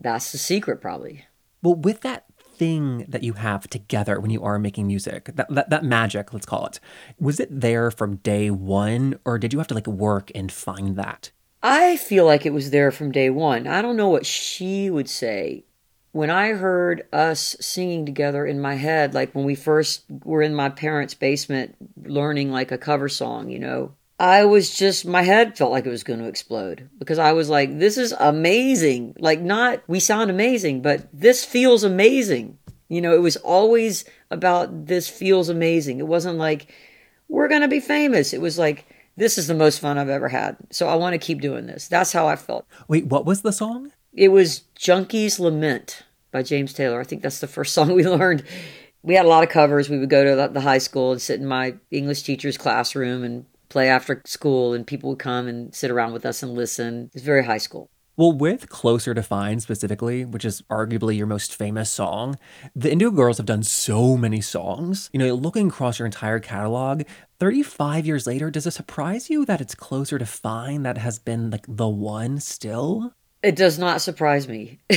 that's 0.00 0.32
the 0.32 0.38
secret 0.38 0.80
probably. 0.80 1.26
Well, 1.62 1.74
with 1.74 2.00
that 2.00 2.24
thing 2.38 3.04
that 3.08 3.22
you 3.22 3.34
have 3.34 3.68
together 3.68 4.18
when 4.20 4.30
you 4.30 4.42
are 4.42 4.58
making 4.58 4.86
music, 4.86 5.30
that, 5.34 5.48
that, 5.50 5.70
that 5.70 5.84
magic, 5.84 6.32
let's 6.32 6.46
call 6.46 6.66
it, 6.66 6.80
was 7.18 7.38
it 7.38 7.48
there 7.60 7.90
from 7.90 8.16
day 8.16 8.50
one 8.50 9.18
or 9.24 9.38
did 9.38 9.52
you 9.52 9.58
have 9.58 9.68
to 9.68 9.74
like 9.74 9.86
work 9.86 10.30
and 10.34 10.50
find 10.50 10.96
that? 10.96 11.30
I 11.62 11.98
feel 11.98 12.24
like 12.24 12.46
it 12.46 12.54
was 12.54 12.70
there 12.70 12.90
from 12.90 13.12
day 13.12 13.28
one. 13.28 13.66
I 13.66 13.82
don't 13.82 13.96
know 13.96 14.08
what 14.08 14.24
she 14.24 14.88
would 14.88 15.10
say. 15.10 15.64
When 16.12 16.30
I 16.30 16.54
heard 16.54 17.06
us 17.12 17.54
singing 17.60 18.04
together 18.04 18.44
in 18.44 18.60
my 18.60 18.74
head, 18.74 19.14
like 19.14 19.32
when 19.34 19.44
we 19.44 19.54
first 19.54 20.04
were 20.24 20.42
in 20.42 20.54
my 20.54 20.70
parents' 20.70 21.14
basement 21.14 21.76
learning 22.02 22.50
like 22.50 22.72
a 22.72 22.78
cover 22.78 23.08
song, 23.08 23.48
you 23.50 23.58
know, 23.58 23.92
I 24.20 24.44
was 24.44 24.76
just, 24.76 25.06
my 25.06 25.22
head 25.22 25.56
felt 25.56 25.72
like 25.72 25.86
it 25.86 25.90
was 25.90 26.04
going 26.04 26.18
to 26.18 26.28
explode 26.28 26.90
because 26.98 27.18
I 27.18 27.32
was 27.32 27.48
like, 27.48 27.78
this 27.78 27.96
is 27.96 28.12
amazing. 28.20 29.16
Like, 29.18 29.40
not, 29.40 29.82
we 29.88 29.98
sound 29.98 30.30
amazing, 30.30 30.82
but 30.82 31.08
this 31.10 31.42
feels 31.42 31.84
amazing. 31.84 32.58
You 32.90 33.00
know, 33.00 33.14
it 33.14 33.22
was 33.22 33.38
always 33.38 34.04
about 34.30 34.84
this 34.84 35.08
feels 35.08 35.48
amazing. 35.48 36.00
It 36.00 36.06
wasn't 36.06 36.36
like, 36.36 36.70
we're 37.30 37.48
going 37.48 37.62
to 37.62 37.68
be 37.68 37.80
famous. 37.80 38.34
It 38.34 38.42
was 38.42 38.58
like, 38.58 38.84
this 39.16 39.38
is 39.38 39.46
the 39.46 39.54
most 39.54 39.80
fun 39.80 39.96
I've 39.96 40.10
ever 40.10 40.28
had. 40.28 40.58
So 40.68 40.86
I 40.86 40.96
want 40.96 41.14
to 41.14 41.18
keep 41.18 41.40
doing 41.40 41.66
this. 41.66 41.88
That's 41.88 42.12
how 42.12 42.28
I 42.28 42.36
felt. 42.36 42.66
Wait, 42.88 43.06
what 43.06 43.24
was 43.24 43.40
the 43.40 43.52
song? 43.52 43.90
It 44.12 44.28
was 44.28 44.64
Junkie's 44.74 45.40
Lament 45.40 46.02
by 46.30 46.42
James 46.42 46.74
Taylor. 46.74 47.00
I 47.00 47.04
think 47.04 47.22
that's 47.22 47.40
the 47.40 47.46
first 47.46 47.72
song 47.74 47.94
we 47.94 48.06
learned. 48.06 48.44
We 49.02 49.14
had 49.14 49.24
a 49.24 49.28
lot 49.30 49.44
of 49.44 49.48
covers. 49.48 49.88
We 49.88 49.98
would 49.98 50.10
go 50.10 50.24
to 50.24 50.52
the 50.52 50.60
high 50.60 50.76
school 50.76 51.10
and 51.10 51.22
sit 51.22 51.40
in 51.40 51.46
my 51.46 51.76
English 51.90 52.22
teacher's 52.22 52.58
classroom 52.58 53.24
and 53.24 53.46
play 53.70 53.88
after 53.88 54.20
school 54.26 54.74
and 54.74 54.86
people 54.86 55.10
would 55.10 55.18
come 55.18 55.48
and 55.48 55.74
sit 55.74 55.90
around 55.90 56.12
with 56.12 56.26
us 56.26 56.42
and 56.42 56.54
listen. 56.54 57.10
It's 57.14 57.24
very 57.24 57.44
high 57.44 57.58
school. 57.58 57.88
Well, 58.16 58.32
with 58.32 58.68
Closer 58.68 59.14
to 59.14 59.22
Fine 59.22 59.60
specifically, 59.60 60.26
which 60.26 60.44
is 60.44 60.60
arguably 60.62 61.16
your 61.16 61.26
most 61.26 61.54
famous 61.54 61.90
song, 61.90 62.38
the 62.76 62.92
Indigo 62.92 63.10
Girls 63.10 63.38
have 63.38 63.46
done 63.46 63.62
so 63.62 64.14
many 64.14 64.42
songs. 64.42 65.08
You 65.14 65.20
know, 65.20 65.34
looking 65.34 65.68
across 65.68 65.98
your 65.98 66.04
entire 66.04 66.38
catalog, 66.38 67.04
35 67.38 68.06
years 68.06 68.26
later, 68.26 68.50
does 68.50 68.66
it 68.66 68.72
surprise 68.72 69.30
you 69.30 69.46
that 69.46 69.62
it's 69.62 69.74
Closer 69.74 70.18
to 70.18 70.26
Fine 70.26 70.82
that 70.82 70.98
has 70.98 71.18
been 71.18 71.50
like 71.50 71.64
the 71.66 71.88
one 71.88 72.40
still? 72.40 73.14
It 73.42 73.56
does 73.56 73.78
not 73.78 74.02
surprise 74.02 74.46
me. 74.46 74.80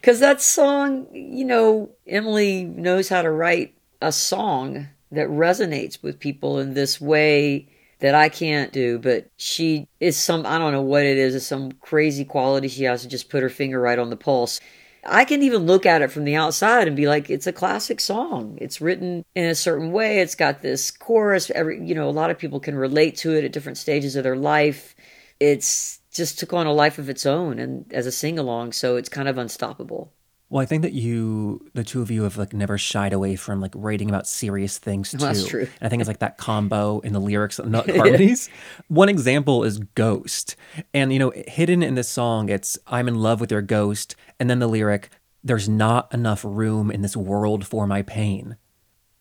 Because 0.00 0.20
that 0.20 0.40
song, 0.40 1.06
you 1.12 1.44
know, 1.44 1.90
Emily 2.06 2.64
knows 2.64 3.08
how 3.08 3.22
to 3.22 3.30
write 3.30 3.74
a 4.00 4.12
song 4.12 4.88
that 5.12 5.28
resonates 5.28 6.02
with 6.02 6.20
people 6.20 6.58
in 6.58 6.74
this 6.74 7.00
way 7.00 7.68
that 8.00 8.14
I 8.14 8.28
can't 8.28 8.72
do, 8.72 8.98
but 8.98 9.30
she 9.36 9.88
is 10.00 10.16
some, 10.16 10.46
I 10.46 10.58
don't 10.58 10.72
know 10.72 10.82
what 10.82 11.04
it 11.04 11.18
is, 11.18 11.34
it's 11.34 11.46
some 11.46 11.72
crazy 11.72 12.24
quality 12.24 12.68
she 12.68 12.84
has 12.84 13.02
to 13.02 13.08
just 13.08 13.28
put 13.28 13.42
her 13.42 13.48
finger 13.48 13.80
right 13.80 13.98
on 13.98 14.10
the 14.10 14.16
pulse. 14.16 14.60
I 15.04 15.24
can 15.24 15.42
even 15.42 15.66
look 15.66 15.86
at 15.86 16.02
it 16.02 16.10
from 16.10 16.24
the 16.24 16.36
outside 16.36 16.86
and 16.86 16.96
be 16.96 17.08
like, 17.08 17.30
it's 17.30 17.46
a 17.46 17.52
classic 17.52 18.00
song. 18.00 18.58
It's 18.60 18.80
written 18.80 19.24
in 19.34 19.46
a 19.46 19.54
certain 19.54 19.92
way. 19.92 20.20
It's 20.20 20.34
got 20.34 20.60
this 20.60 20.90
chorus. 20.90 21.50
Every, 21.50 21.84
you 21.84 21.94
know, 21.94 22.08
a 22.08 22.10
lot 22.10 22.30
of 22.30 22.38
people 22.38 22.60
can 22.60 22.76
relate 22.76 23.16
to 23.18 23.34
it 23.34 23.44
at 23.44 23.52
different 23.52 23.78
stages 23.78 24.16
of 24.16 24.24
their 24.24 24.36
life. 24.36 24.94
It's 25.40 26.00
just 26.12 26.38
took 26.38 26.52
on 26.52 26.66
a 26.66 26.72
life 26.72 26.98
of 26.98 27.08
its 27.08 27.26
own 27.26 27.58
and 27.58 27.90
as 27.92 28.06
a 28.06 28.12
sing 28.12 28.38
along. 28.38 28.72
So 28.72 28.96
it's 28.96 29.08
kind 29.08 29.28
of 29.28 29.38
unstoppable. 29.38 30.12
Well, 30.50 30.62
I 30.62 30.66
think 30.66 30.80
that 30.82 30.94
you, 30.94 31.68
the 31.74 31.84
two 31.84 32.00
of 32.00 32.10
you, 32.10 32.22
have 32.22 32.38
like 32.38 32.54
never 32.54 32.78
shied 32.78 33.12
away 33.12 33.36
from 33.36 33.60
like 33.60 33.72
writing 33.74 34.08
about 34.08 34.26
serious 34.26 34.78
things 34.78 35.10
too. 35.10 35.18
That's 35.18 35.46
true. 35.46 35.62
And 35.62 35.70
I 35.82 35.88
think 35.90 36.00
it's 36.00 36.08
like 36.08 36.20
that 36.20 36.38
combo 36.38 37.00
in 37.00 37.12
the 37.12 37.20
lyrics, 37.20 37.60
not 37.62 37.90
harmonies. 37.94 38.48
One 38.88 39.10
example 39.10 39.62
is 39.64 39.78
"Ghost," 39.94 40.56
and 40.94 41.12
you 41.12 41.18
know, 41.18 41.32
hidden 41.34 41.82
in 41.82 41.96
this 41.96 42.08
song, 42.08 42.48
it's 42.48 42.78
"I'm 42.86 43.08
in 43.08 43.16
love 43.16 43.40
with 43.40 43.52
your 43.52 43.60
ghost," 43.60 44.16
and 44.40 44.48
then 44.48 44.58
the 44.58 44.68
lyric, 44.68 45.10
"There's 45.44 45.68
not 45.68 46.12
enough 46.14 46.42
room 46.44 46.90
in 46.90 47.02
this 47.02 47.16
world 47.16 47.66
for 47.66 47.86
my 47.86 48.00
pain." 48.00 48.56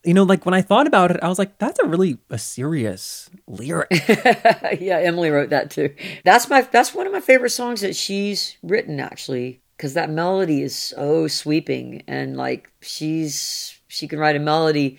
You 0.05 0.13
know, 0.13 0.23
like 0.23 0.45
when 0.45 0.53
I 0.53 0.61
thought 0.61 0.87
about 0.87 1.11
it, 1.11 1.19
I 1.21 1.27
was 1.27 1.39
like, 1.39 1.57
"That's 1.57 1.79
a 1.79 1.85
really 1.85 2.19
a 2.29 2.37
serious 2.37 3.29
lyric." 3.47 3.89
yeah, 4.79 4.99
Emily 4.99 5.29
wrote 5.29 5.49
that 5.49 5.71
too. 5.71 5.93
That's 6.23 6.47
my 6.47 6.61
that's 6.61 6.95
one 6.95 7.05
of 7.05 7.11
my 7.11 7.19
favorite 7.19 7.49
songs 7.49 7.81
that 7.81 7.97
she's 7.97 8.55
written 8.63 9.01
actually 9.01 9.61
because 9.77 9.93
that 9.93 10.09
melody 10.09 10.63
is 10.63 10.75
so 10.75 11.27
sweeping 11.27 12.01
and 12.07 12.35
like 12.35 12.71
she's 12.81 13.79
she 13.87 14.07
can 14.07 14.19
write 14.19 14.35
a 14.35 14.39
melody. 14.39 14.97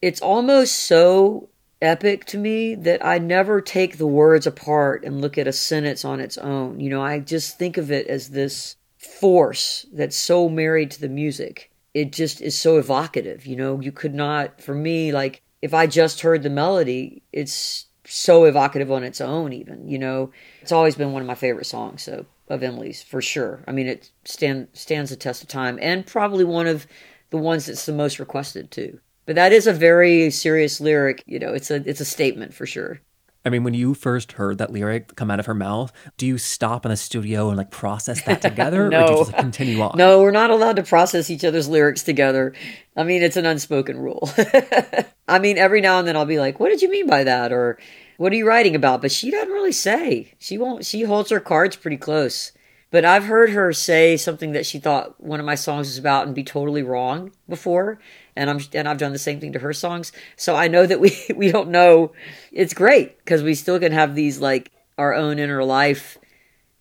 It's 0.00 0.22
almost 0.22 0.74
so 0.74 1.48
epic 1.80 2.24
to 2.24 2.38
me 2.38 2.76
that 2.76 3.04
i 3.04 3.18
never 3.18 3.60
take 3.60 3.98
the 3.98 4.06
words 4.06 4.46
apart 4.46 5.04
and 5.04 5.20
look 5.20 5.36
at 5.36 5.48
a 5.48 5.52
sentence 5.52 6.04
on 6.04 6.20
its 6.20 6.38
own. 6.38 6.78
You 6.78 6.88
know 6.90 7.02
i 7.02 7.18
just 7.18 7.58
think 7.58 7.76
of 7.76 7.90
it 7.90 8.06
as 8.06 8.30
this 8.30 8.76
force 8.96 9.84
that's 9.92 10.16
so 10.16 10.48
married 10.48 10.92
to 10.92 11.00
the 11.00 11.08
music. 11.08 11.72
It 11.92 12.12
just 12.12 12.40
is 12.40 12.56
so 12.56 12.78
evocative 12.78 13.44
you 13.44 13.56
know? 13.56 13.80
You 13.80 13.90
could 13.90 14.14
not 14.14 14.60
for 14.60 14.74
me 14.74 15.10
like 15.12 15.42
if 15.60 15.74
i 15.74 15.88
just 15.88 16.20
heard 16.20 16.44
the 16.44 16.50
melody 16.50 17.22
it's 17.32 17.86
so 18.04 18.44
evocative 18.44 18.90
on 18.92 19.02
its 19.02 19.20
own 19.20 19.52
even 19.52 19.88
you 19.88 19.98
know? 19.98 20.30
It's 20.60 20.72
always 20.72 20.94
been 20.94 21.12
one 21.12 21.22
of 21.22 21.28
my 21.28 21.34
favorite 21.34 21.66
songs 21.66 22.02
so 22.02 22.26
of 22.52 22.62
Emily's 22.62 23.02
for 23.02 23.22
sure. 23.22 23.64
I 23.66 23.72
mean, 23.72 23.86
it 23.86 24.10
stand 24.24 24.68
stands 24.74 25.10
the 25.10 25.16
test 25.16 25.42
of 25.42 25.48
time, 25.48 25.78
and 25.80 26.06
probably 26.06 26.44
one 26.44 26.66
of 26.66 26.86
the 27.30 27.38
ones 27.38 27.66
that's 27.66 27.86
the 27.86 27.92
most 27.92 28.18
requested 28.18 28.70
too. 28.70 29.00
But 29.24 29.36
that 29.36 29.52
is 29.52 29.66
a 29.66 29.72
very 29.72 30.30
serious 30.30 30.80
lyric. 30.80 31.24
You 31.26 31.38
know, 31.38 31.54
it's 31.54 31.70
a 31.70 31.76
it's 31.88 32.00
a 32.00 32.04
statement 32.04 32.52
for 32.52 32.66
sure. 32.66 33.00
I 33.44 33.48
mean, 33.48 33.64
when 33.64 33.74
you 33.74 33.94
first 33.94 34.32
heard 34.32 34.58
that 34.58 34.70
lyric 34.70 35.16
come 35.16 35.30
out 35.30 35.40
of 35.40 35.46
her 35.46 35.54
mouth, 35.54 35.92
do 36.16 36.26
you 36.26 36.38
stop 36.38 36.84
in 36.84 36.90
the 36.90 36.96
studio 36.96 37.48
and 37.48 37.56
like 37.56 37.70
process 37.70 38.22
that 38.24 38.42
together, 38.42 38.88
no. 38.88 39.02
or 39.02 39.06
do 39.06 39.12
you 39.12 39.18
just 39.18 39.32
like, 39.32 39.40
continue 39.40 39.80
on? 39.80 39.96
No, 39.96 40.20
we're 40.20 40.30
not 40.30 40.50
allowed 40.50 40.76
to 40.76 40.82
process 40.82 41.30
each 41.30 41.44
other's 41.44 41.68
lyrics 41.68 42.02
together. 42.02 42.52
I 42.96 43.02
mean, 43.02 43.22
it's 43.22 43.38
an 43.38 43.46
unspoken 43.46 43.98
rule. 43.98 44.30
I 45.26 45.38
mean, 45.38 45.56
every 45.56 45.80
now 45.80 45.98
and 45.98 46.06
then 46.06 46.16
I'll 46.16 46.26
be 46.26 46.38
like, 46.38 46.60
"What 46.60 46.68
did 46.68 46.82
you 46.82 46.90
mean 46.90 47.06
by 47.06 47.24
that?" 47.24 47.50
or 47.50 47.78
what 48.22 48.32
are 48.32 48.36
you 48.36 48.46
writing 48.46 48.76
about? 48.76 49.02
But 49.02 49.10
she 49.10 49.32
doesn't 49.32 49.52
really 49.52 49.72
say. 49.72 50.34
She 50.38 50.56
won't, 50.56 50.84
she 50.84 51.02
holds 51.02 51.30
her 51.30 51.40
cards 51.40 51.74
pretty 51.74 51.96
close. 51.96 52.52
But 52.92 53.04
I've 53.04 53.24
heard 53.24 53.50
her 53.50 53.72
say 53.72 54.16
something 54.16 54.52
that 54.52 54.64
she 54.64 54.78
thought 54.78 55.20
one 55.20 55.40
of 55.40 55.46
my 55.46 55.56
songs 55.56 55.88
was 55.88 55.98
about 55.98 56.26
and 56.26 56.34
be 56.34 56.44
totally 56.44 56.84
wrong 56.84 57.32
before. 57.48 57.98
And 58.36 58.48
I'm, 58.48 58.60
and 58.74 58.88
I've 58.88 58.98
done 58.98 59.10
the 59.10 59.18
same 59.18 59.40
thing 59.40 59.52
to 59.54 59.58
her 59.58 59.72
songs. 59.72 60.12
So 60.36 60.54
I 60.54 60.68
know 60.68 60.86
that 60.86 61.00
we, 61.00 61.18
we 61.34 61.50
don't 61.50 61.70
know. 61.70 62.12
It's 62.52 62.74
great 62.74 63.18
because 63.18 63.42
we 63.42 63.56
still 63.56 63.80
can 63.80 63.90
have 63.90 64.14
these 64.14 64.38
like 64.38 64.70
our 64.96 65.12
own 65.14 65.40
inner 65.40 65.64
life 65.64 66.16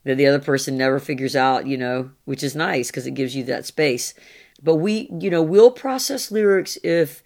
that 0.04 0.18
the 0.18 0.28
other 0.28 0.38
person 0.38 0.78
never 0.78 1.00
figures 1.00 1.36
out, 1.36 1.66
you 1.66 1.76
know, 1.76 2.12
which 2.26 2.44
is 2.44 2.56
nice 2.56 2.92
because 2.92 3.08
it 3.08 3.16
gives 3.16 3.36
you 3.36 3.46
that 3.46 3.66
space. 3.66 4.14
But 4.62 4.76
we, 4.76 5.10
you 5.20 5.32
know, 5.32 5.42
we'll 5.42 5.72
process 5.72 6.30
lyrics 6.30 6.78
if 6.84 7.24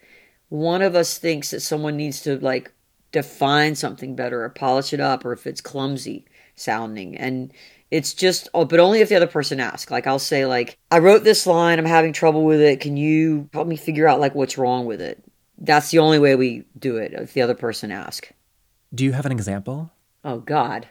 one 0.47 0.81
of 0.81 0.95
us 0.95 1.17
thinks 1.17 1.51
that 1.51 1.59
someone 1.59 1.97
needs 1.97 2.21
to 2.21 2.39
like 2.39 2.71
define 3.15 3.75
something 3.75 4.13
better 4.13 4.43
or 4.43 4.49
polish 4.49 4.91
it 4.91 4.99
up 4.99 5.23
or 5.23 5.31
if 5.31 5.47
it's 5.47 5.61
clumsy 5.61 6.25
sounding. 6.55 7.15
And 7.15 7.53
it's 7.89 8.13
just 8.13 8.49
oh, 8.53 8.65
but 8.65 8.81
only 8.81 8.99
if 8.99 9.07
the 9.07 9.15
other 9.15 9.25
person 9.25 9.61
asks. 9.61 9.89
Like 9.89 10.05
i'll 10.05 10.19
say 10.19 10.45
like 10.45 10.77
i 10.91 10.99
wrote 10.99 11.23
this 11.23 11.47
line. 11.47 11.79
I'm 11.79 11.85
having 11.85 12.11
trouble 12.11 12.43
with 12.43 12.59
it. 12.59 12.81
Can 12.81 12.97
you 12.97 13.49
help 13.53 13.69
me 13.69 13.77
figure 13.77 14.05
out 14.05 14.19
like 14.19 14.35
what's 14.35 14.57
wrong 14.57 14.85
with 14.85 14.99
it? 14.99 15.23
That's 15.57 15.91
the 15.91 15.99
only 15.99 16.19
way 16.19 16.35
we 16.35 16.65
do 16.77 16.97
it 16.97 17.13
if 17.13 17.31
the 17.31 17.41
other 17.41 17.55
person 17.55 17.89
asks. 17.89 18.33
Do 18.93 19.05
you 19.05 19.13
have 19.13 19.25
an 19.25 19.31
example? 19.31 19.91
Oh 20.25 20.39
god. 20.39 20.89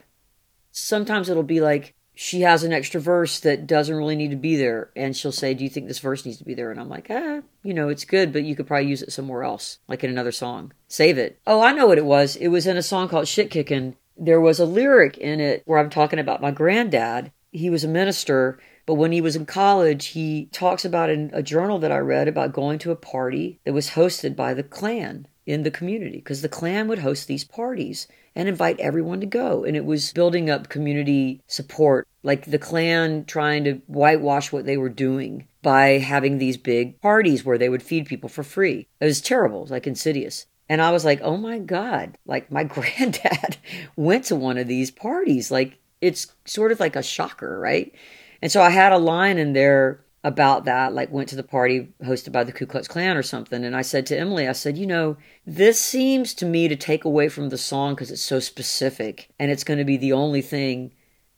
Sometimes 0.72 1.28
it'll 1.28 1.42
be 1.42 1.60
like 1.60 1.94
she 2.14 2.42
has 2.42 2.62
an 2.62 2.72
extra 2.72 3.00
verse 3.00 3.40
that 3.40 3.66
doesn't 3.66 3.96
really 3.96 4.16
need 4.16 4.30
to 4.30 4.36
be 4.36 4.56
there 4.56 4.90
and 4.94 5.16
she'll 5.16 5.32
say 5.32 5.52
do 5.52 5.64
you 5.64 5.70
think 5.70 5.88
this 5.88 5.98
verse 5.98 6.24
needs 6.24 6.38
to 6.38 6.44
be 6.44 6.54
there? 6.54 6.70
And 6.70 6.80
i'm 6.80 6.88
like 6.88 7.08
ah 7.10 7.40
you 7.62 7.74
know 7.74 7.88
it's 7.88 8.04
good 8.04 8.32
but 8.32 8.44
you 8.44 8.54
could 8.54 8.66
probably 8.66 8.88
use 8.88 9.02
it 9.02 9.12
somewhere 9.12 9.42
else 9.42 9.78
like 9.88 10.04
in 10.04 10.10
another 10.10 10.32
song. 10.32 10.72
Save 10.88 11.18
it. 11.18 11.40
Oh 11.46 11.60
i 11.60 11.72
know 11.72 11.86
what 11.86 11.98
it 11.98 12.04
was. 12.04 12.36
It 12.36 12.48
was 12.48 12.66
in 12.66 12.76
a 12.76 12.82
song 12.82 13.08
called 13.08 13.28
shit 13.28 13.50
kicking 13.50 13.96
there 14.16 14.40
was 14.40 14.60
a 14.60 14.64
lyric 14.64 15.18
in 15.18 15.40
it 15.40 15.62
where 15.66 15.78
i'm 15.78 15.90
talking 15.90 16.18
about 16.18 16.42
my 16.42 16.50
granddad. 16.50 17.32
He 17.50 17.70
was 17.70 17.84
a 17.84 17.88
minister 17.88 18.58
but 18.86 18.94
when 18.94 19.12
he 19.12 19.20
was 19.20 19.36
in 19.36 19.46
college 19.46 20.06
he 20.08 20.46
talks 20.52 20.84
about 20.84 21.10
in 21.10 21.30
a 21.32 21.42
journal 21.42 21.78
that 21.78 21.92
i 21.92 21.98
read 21.98 22.28
about 22.28 22.52
going 22.52 22.78
to 22.78 22.90
a 22.90 22.96
party 22.96 23.58
that 23.64 23.72
was 23.72 23.90
hosted 23.90 24.36
by 24.36 24.54
the 24.54 24.62
klan 24.62 25.26
in 25.46 25.62
the 25.62 25.70
community 25.70 26.16
because 26.16 26.42
the 26.42 26.48
Klan 26.48 26.88
would 26.88 27.00
host 27.00 27.28
these 27.28 27.44
parties 27.44 28.08
and 28.34 28.48
invite 28.48 28.80
everyone 28.80 29.20
to 29.20 29.26
go. 29.26 29.64
And 29.64 29.76
it 29.76 29.84
was 29.84 30.12
building 30.12 30.50
up 30.50 30.68
community 30.68 31.40
support, 31.46 32.08
like 32.22 32.46
the 32.46 32.58
Klan 32.58 33.24
trying 33.24 33.64
to 33.64 33.74
whitewash 33.86 34.52
what 34.52 34.66
they 34.66 34.76
were 34.76 34.88
doing 34.88 35.46
by 35.62 35.98
having 35.98 36.38
these 36.38 36.56
big 36.56 37.00
parties 37.00 37.44
where 37.44 37.58
they 37.58 37.68
would 37.68 37.82
feed 37.82 38.06
people 38.06 38.28
for 38.28 38.42
free. 38.42 38.86
It 39.00 39.04
was 39.04 39.20
terrible, 39.20 39.66
like 39.66 39.86
insidious. 39.86 40.46
And 40.68 40.80
I 40.80 40.92
was 40.92 41.04
like, 41.04 41.20
oh 41.22 41.36
my 41.36 41.58
God, 41.58 42.18
like 42.26 42.50
my 42.50 42.64
granddad 42.64 43.56
went 43.96 44.24
to 44.26 44.36
one 44.36 44.58
of 44.58 44.68
these 44.68 44.90
parties. 44.90 45.50
Like 45.50 45.78
it's 46.00 46.34
sort 46.44 46.72
of 46.72 46.80
like 46.80 46.96
a 46.96 47.02
shocker, 47.02 47.58
right? 47.58 47.94
And 48.42 48.50
so 48.50 48.60
I 48.62 48.70
had 48.70 48.92
a 48.92 48.98
line 48.98 49.38
in 49.38 49.52
there 49.52 50.03
about 50.24 50.64
that, 50.64 50.94
like 50.94 51.12
went 51.12 51.28
to 51.28 51.36
the 51.36 51.42
party 51.42 51.92
hosted 52.02 52.32
by 52.32 52.42
the 52.42 52.52
Ku 52.52 52.64
Klux 52.64 52.88
Klan 52.88 53.16
or 53.16 53.22
something. 53.22 53.62
And 53.62 53.76
I 53.76 53.82
said 53.82 54.06
to 54.06 54.18
Emily, 54.18 54.48
I 54.48 54.52
said, 54.52 54.78
you 54.78 54.86
know, 54.86 55.18
this 55.46 55.78
seems 55.78 56.32
to 56.34 56.46
me 56.46 56.66
to 56.66 56.76
take 56.76 57.04
away 57.04 57.28
from 57.28 57.50
the 57.50 57.58
song 57.58 57.94
because 57.94 58.10
it's 58.10 58.22
so 58.22 58.40
specific 58.40 59.28
and 59.38 59.50
it's 59.50 59.64
going 59.64 59.78
to 59.78 59.84
be 59.84 59.98
the 59.98 60.14
only 60.14 60.40
thing 60.40 60.92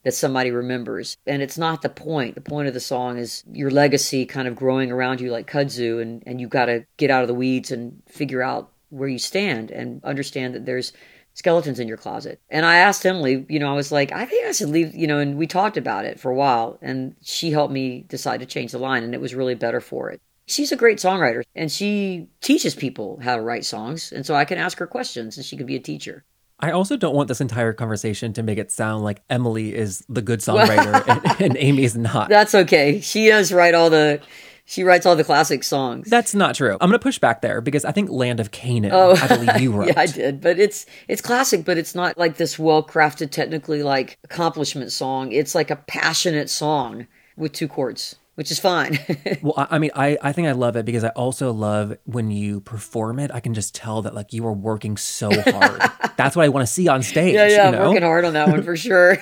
that 0.04 0.14
somebody 0.14 0.52
remembers. 0.52 1.16
And 1.26 1.42
it's 1.42 1.58
not 1.58 1.82
the 1.82 1.88
point. 1.88 2.36
The 2.36 2.40
point 2.40 2.68
of 2.68 2.74
the 2.74 2.80
song 2.80 3.18
is 3.18 3.42
your 3.50 3.72
legacy 3.72 4.24
kind 4.24 4.46
of 4.46 4.54
growing 4.54 4.92
around 4.92 5.20
you 5.20 5.32
like 5.32 5.50
kudzu 5.50 6.00
and, 6.00 6.22
and 6.24 6.40
you 6.40 6.46
got 6.46 6.66
to 6.66 6.86
get 6.96 7.10
out 7.10 7.22
of 7.22 7.28
the 7.28 7.34
weeds 7.34 7.72
and 7.72 8.00
figure 8.08 8.40
out 8.40 8.70
where 8.90 9.08
you 9.08 9.18
stand 9.18 9.72
and 9.72 10.02
understand 10.04 10.54
that 10.54 10.64
there's 10.64 10.92
skeletons 11.36 11.78
in 11.78 11.86
your 11.86 11.98
closet. 11.98 12.40
And 12.48 12.64
I 12.64 12.76
asked 12.76 13.04
Emily, 13.04 13.44
you 13.48 13.58
know, 13.58 13.70
I 13.70 13.76
was 13.76 13.92
like, 13.92 14.10
I 14.10 14.24
think 14.24 14.46
I 14.46 14.52
should 14.52 14.70
leave, 14.70 14.94
you 14.94 15.06
know, 15.06 15.18
and 15.18 15.36
we 15.36 15.46
talked 15.46 15.76
about 15.76 16.06
it 16.06 16.18
for 16.18 16.30
a 16.30 16.34
while. 16.34 16.78
And 16.80 17.14
she 17.22 17.50
helped 17.50 17.72
me 17.72 18.06
decide 18.08 18.40
to 18.40 18.46
change 18.46 18.72
the 18.72 18.78
line, 18.78 19.04
and 19.04 19.14
it 19.14 19.20
was 19.20 19.34
really 19.34 19.54
better 19.54 19.80
for 19.80 20.10
it. 20.10 20.20
She's 20.46 20.72
a 20.72 20.76
great 20.76 20.98
songwriter, 20.98 21.42
and 21.54 21.70
she 21.70 22.28
teaches 22.40 22.74
people 22.74 23.20
how 23.22 23.36
to 23.36 23.42
write 23.42 23.64
songs. 23.64 24.12
And 24.12 24.24
so 24.24 24.34
I 24.34 24.44
can 24.46 24.58
ask 24.58 24.78
her 24.78 24.86
questions, 24.86 25.36
and 25.36 25.44
she 25.44 25.56
can 25.56 25.66
be 25.66 25.76
a 25.76 25.80
teacher. 25.80 26.24
I 26.58 26.70
also 26.70 26.96
don't 26.96 27.14
want 27.14 27.28
this 27.28 27.42
entire 27.42 27.74
conversation 27.74 28.32
to 28.32 28.42
make 28.42 28.56
it 28.56 28.72
sound 28.72 29.04
like 29.04 29.22
Emily 29.28 29.74
is 29.74 30.02
the 30.08 30.22
good 30.22 30.40
songwriter 30.40 31.06
and, 31.06 31.40
and 31.42 31.56
Amy 31.58 31.84
is 31.84 31.96
not. 31.98 32.28
That's 32.30 32.54
okay. 32.54 33.00
She 33.02 33.28
does 33.28 33.52
write 33.52 33.74
all 33.74 33.90
the 33.90 34.22
she 34.66 34.82
writes 34.82 35.06
all 35.06 35.16
the 35.16 35.24
classic 35.24 35.64
songs. 35.64 36.10
That's 36.10 36.34
not 36.34 36.56
true. 36.56 36.72
I'm 36.72 36.90
going 36.90 36.92
to 36.92 36.98
push 36.98 37.18
back 37.18 37.40
there 37.40 37.60
because 37.60 37.84
I 37.84 37.92
think 37.92 38.10
Land 38.10 38.40
of 38.40 38.50
Canaan, 38.50 38.90
oh, 38.92 39.12
I 39.12 39.28
believe 39.28 39.60
you 39.60 39.72
wrote. 39.76 39.88
yeah, 39.88 40.00
I 40.00 40.06
did. 40.06 40.40
But 40.40 40.58
it's 40.58 40.86
it's 41.08 41.22
classic, 41.22 41.64
but 41.64 41.78
it's 41.78 41.94
not 41.94 42.18
like 42.18 42.36
this 42.36 42.58
well-crafted 42.58 43.30
technically 43.30 43.82
like 43.82 44.18
accomplishment 44.24 44.92
song. 44.92 45.32
It's 45.32 45.54
like 45.54 45.70
a 45.70 45.76
passionate 45.76 46.50
song 46.50 47.06
with 47.36 47.52
two 47.52 47.68
chords 47.68 48.16
which 48.34 48.50
is 48.50 48.60
fine. 48.60 48.98
well, 49.42 49.66
I, 49.70 49.78
mean, 49.78 49.90
I, 49.94 50.18
I 50.20 50.32
think 50.32 50.46
I 50.46 50.52
love 50.52 50.76
it 50.76 50.84
because 50.84 51.04
I 51.04 51.08
also 51.08 51.52
love 51.52 51.96
when 52.04 52.30
you 52.30 52.60
perform 52.60 53.18
it. 53.18 53.30
I 53.32 53.40
can 53.40 53.54
just 53.54 53.74
tell 53.74 54.02
that 54.02 54.14
like 54.14 54.34
you 54.34 54.46
are 54.46 54.52
working 54.52 54.98
so 54.98 55.30
hard. 55.30 55.82
That's 56.16 56.36
what 56.36 56.44
I 56.44 56.50
want 56.50 56.66
to 56.66 56.70
see 56.70 56.86
on 56.86 57.02
stage. 57.02 57.34
Yeah, 57.34 57.48
yeah, 57.48 57.66
you 57.66 57.72
know? 57.72 57.78
I'm 57.78 57.88
working 57.88 58.02
hard 58.02 58.26
on 58.26 58.34
that 58.34 58.48
one 58.48 58.62
for 58.62 58.76
sure. 58.76 59.16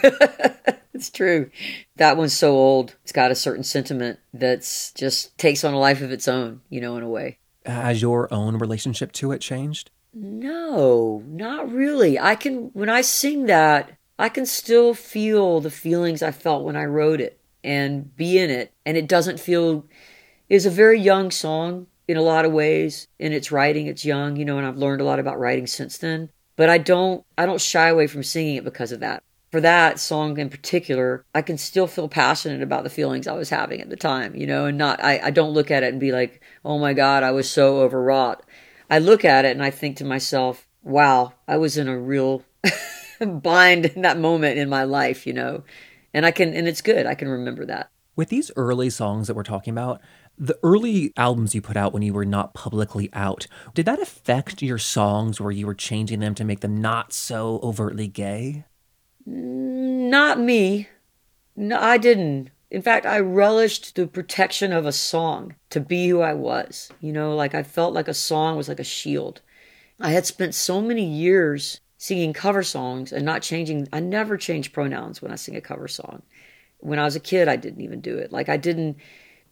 It's 0.95 1.11
true. 1.11 1.51
That 1.97 2.17
one's 2.17 2.33
so 2.33 2.53
old. 2.53 2.97
It's 3.03 3.13
got 3.13 3.31
a 3.31 3.35
certain 3.35 3.65
sentiment 3.65 4.21
that's 4.33 4.93
just 4.93 5.37
takes 5.37 5.65
on 5.65 5.75
a 5.75 5.79
life 5.79 6.01
of 6.01 6.13
its 6.13 6.29
own, 6.29 6.61
you 6.71 6.81
know, 6.81 6.97
in 6.97 7.03
a 7.03 7.09
way. 7.09 7.39
Has 7.67 8.01
your 8.01 8.33
own 8.33 8.57
relationship 8.59 9.13
to 9.13 9.33
it 9.33 9.41
changed? 9.41 9.91
No, 10.13 11.23
not 11.27 11.71
really. 11.73 12.19
I 12.19 12.37
can, 12.37 12.71
when 12.73 12.89
I 12.89 13.01
sing 13.01 13.47
that, 13.47 13.91
I 14.19 14.29
can 14.29 14.47
still 14.47 14.95
feel 14.95 15.61
the 15.61 15.71
feelings 15.71 16.23
I 16.23 16.31
felt 16.31 16.65
when 16.65 16.77
I 16.77 16.85
wrote 16.85 17.21
it 17.21 17.41
and 17.65 18.15
be 18.17 18.39
in 18.39 18.51
it. 18.51 18.73
And 18.87 18.97
it 18.97 19.09
doesn't 19.09 19.41
feel, 19.41 19.87
it's 20.49 20.67
a 20.67 20.71
very 20.71 21.01
young 21.01 21.31
song 21.33 21.89
in 22.07 22.17
a 22.17 22.23
lot 22.23 22.45
of 22.45 22.53
ways. 22.53 23.09
In 23.19 23.33
its 23.33 23.51
writing, 23.51 23.89
it's 23.89 24.05
young, 24.05 24.37
you 24.37 24.45
know, 24.45 24.59
and 24.59 24.67
I've 24.67 24.77
learned 24.77 25.01
a 25.01 25.05
lot 25.05 25.19
about 25.19 25.41
writing 25.41 25.67
since 25.67 25.99
then. 25.99 26.31
But 26.57 26.69
I 26.69 26.79
don't, 26.79 27.25
I 27.37 27.47
don't 27.47 27.61
shy 27.61 27.89
away 27.89 28.07
from 28.07 28.23
singing 28.23 28.57
it 28.57 28.65
because 28.65 28.93
of 28.93 29.01
that. 29.01 29.25
For 29.55 29.61
that 29.61 30.01
song 30.01 30.37
in 30.39 30.51
particular, 30.51 31.25
I 31.33 31.41
can 31.41 31.59
still 31.59 31.87
feel 31.87 32.09
passionate 32.09 32.61
about 32.61 32.83
the 32.83 32.91
feelings 32.91 33.29
I 33.29 33.35
was 33.35 33.51
having 33.51 33.81
at 33.81 33.89
the 33.89 33.95
time, 33.95 34.35
you 34.35 34.49
know, 34.49 34.65
and 34.65 34.77
not, 34.77 34.99
I, 35.01 35.21
I 35.23 35.31
don't 35.31 35.53
look 35.53 35.71
at 35.71 35.85
it 35.85 35.93
and 35.93 36.01
be 36.01 36.11
like, 36.11 36.43
oh 36.65 36.77
my 36.77 36.93
God, 36.93 37.23
I 37.23 37.31
was 37.31 37.49
so 37.49 37.83
overwrought. 37.83 38.45
I 38.91 38.99
look 38.99 39.25
at 39.25 39.45
it 39.45 39.53
and 39.53 39.63
I 39.63 39.71
think 39.71 39.99
to 39.99 40.05
myself, 40.05 40.67
wow, 40.83 41.35
I 41.47 41.59
was 41.59 41.79
in 41.79 41.87
a 41.87 41.97
real 41.97 42.43
bind 43.21 43.87
in 43.87 44.03
that 44.03 44.19
moment 44.19 44.59
in 44.59 44.69
my 44.69 44.83
life, 44.83 45.25
you 45.25 45.33
know. 45.33 45.63
And 46.13 46.27
I 46.27 46.33
can 46.33 46.53
and 46.53 46.67
it's 46.67 46.83
good. 46.83 47.07
I 47.07 47.15
can 47.15 47.29
remember 47.29 47.65
that. 47.67 47.91
With 48.17 48.31
these 48.31 48.51
early 48.57 48.91
songs 48.91 49.29
that 49.29 49.35
we're 49.35 49.45
talking 49.45 49.71
about, 49.71 50.01
the 50.37 50.59
early 50.65 51.13
albums 51.17 51.55
you 51.55 51.63
put 51.63 51.77
out 51.77 51.93
when 51.93 52.03
you 52.03 52.13
were 52.13 52.25
not 52.25 52.55
publicly 52.55 53.09
out, 53.13 53.47
did 53.73 53.87
that 53.87 54.03
affect 54.03 54.63
your 54.63 54.79
songs 54.79 55.41
where 55.41 55.53
you 55.53 55.69
were 55.69 55.77
changing 55.77 56.19
them 56.19 56.35
to 56.35 56.45
make 56.45 56.59
them 56.59 56.77
not 56.77 57.13
so 57.13 57.61
overtly 57.63 58.09
gay? 58.09 58.65
Not 59.27 60.39
me. 60.39 60.89
No, 61.57 61.79
I 61.79 61.99
didn't. 61.99 62.51
In 62.71 62.83
fact, 62.83 63.07
I 63.07 63.21
relished 63.21 63.95
the 63.95 64.07
protection 64.07 64.73
of 64.73 64.85
a 64.85 64.93
song 64.93 65.55
to 65.71 65.81
be 65.81 66.09
who 66.09 66.21
I 66.21 66.35
was. 66.35 66.91
You 67.01 67.13
know, 67.13 67.35
like 67.35 67.55
I 67.55 67.63
felt 67.63 67.95
like 67.95 68.09
a 68.09 68.15
song 68.15 68.57
was 68.57 68.69
like 68.69 68.81
a 68.81 68.85
shield. 68.85 69.41
I 70.01 70.11
had 70.11 70.27
spent 70.27 70.55
so 70.55 70.81
many 70.81 71.05
years 71.05 71.81
singing 71.97 72.33
cover 72.33 72.63
songs 72.63 73.13
and 73.13 73.25
not 73.25 73.43
changing. 73.43 73.89
I 73.93 74.01
never 74.01 74.37
change 74.37 74.73
pronouns 74.73 75.23
when 75.23 75.31
I 75.31 75.37
sing 75.37 75.57
a 75.57 75.61
cover 75.61 75.89
song. 75.89 76.23
When 76.81 76.99
I 76.99 77.05
was 77.05 77.17
a 77.17 77.21
kid, 77.21 77.49
I 77.49 77.57
didn't 77.57 77.81
even 77.81 78.01
do 78.01 78.19
it. 78.19 78.33
Like 78.33 78.49
I 78.49 78.57
didn't 78.57 78.97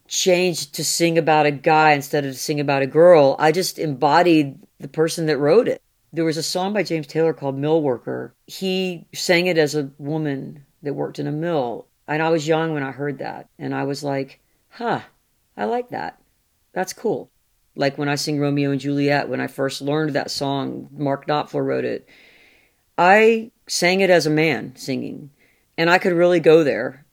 change 0.07 0.71
to 0.73 0.83
sing 0.83 1.17
about 1.17 1.45
a 1.45 1.51
guy 1.51 1.93
instead 1.93 2.25
of 2.25 2.33
to 2.33 2.37
sing 2.37 2.59
about 2.59 2.81
a 2.81 2.87
girl. 2.87 3.35
I 3.39 3.51
just 3.51 3.79
embodied 3.79 4.59
the 4.79 4.87
person 4.87 5.27
that 5.27 5.37
wrote 5.37 5.67
it. 5.67 5.81
There 6.13 6.25
was 6.25 6.37
a 6.37 6.43
song 6.43 6.73
by 6.73 6.83
James 6.83 7.07
Taylor 7.07 7.33
called 7.33 7.57
Mill 7.57 7.81
Worker. 7.81 8.35
He 8.45 9.07
sang 9.15 9.47
it 9.47 9.57
as 9.57 9.73
a 9.73 9.89
woman 9.97 10.63
that 10.83 10.93
worked 10.93 11.17
in 11.17 11.25
a 11.25 11.31
mill. 11.31 11.87
And 12.07 12.21
I 12.21 12.29
was 12.29 12.47
young 12.47 12.73
when 12.73 12.83
I 12.83 12.91
heard 12.91 13.17
that. 13.17 13.49
And 13.57 13.73
I 13.73 13.83
was 13.83 14.03
like, 14.03 14.39
huh, 14.69 15.01
I 15.57 15.65
like 15.65 15.89
that. 15.89 16.21
That's 16.71 16.93
cool. 16.93 17.31
Like 17.75 17.97
when 17.97 18.09
I 18.09 18.15
sing 18.15 18.39
Romeo 18.39 18.69
and 18.69 18.79
Juliet, 18.79 19.27
when 19.27 19.41
I 19.41 19.47
first 19.47 19.81
learned 19.81 20.13
that 20.13 20.29
song, 20.29 20.87
Mark 20.91 21.25
Knopfler 21.25 21.65
wrote 21.65 21.85
it. 21.85 22.07
I 22.95 23.51
sang 23.67 24.01
it 24.01 24.11
as 24.11 24.27
a 24.27 24.31
man 24.31 24.75
singing, 24.75 25.31
and 25.79 25.89
I 25.89 25.97
could 25.97 26.13
really 26.13 26.39
go 26.39 26.63
there. 26.63 27.05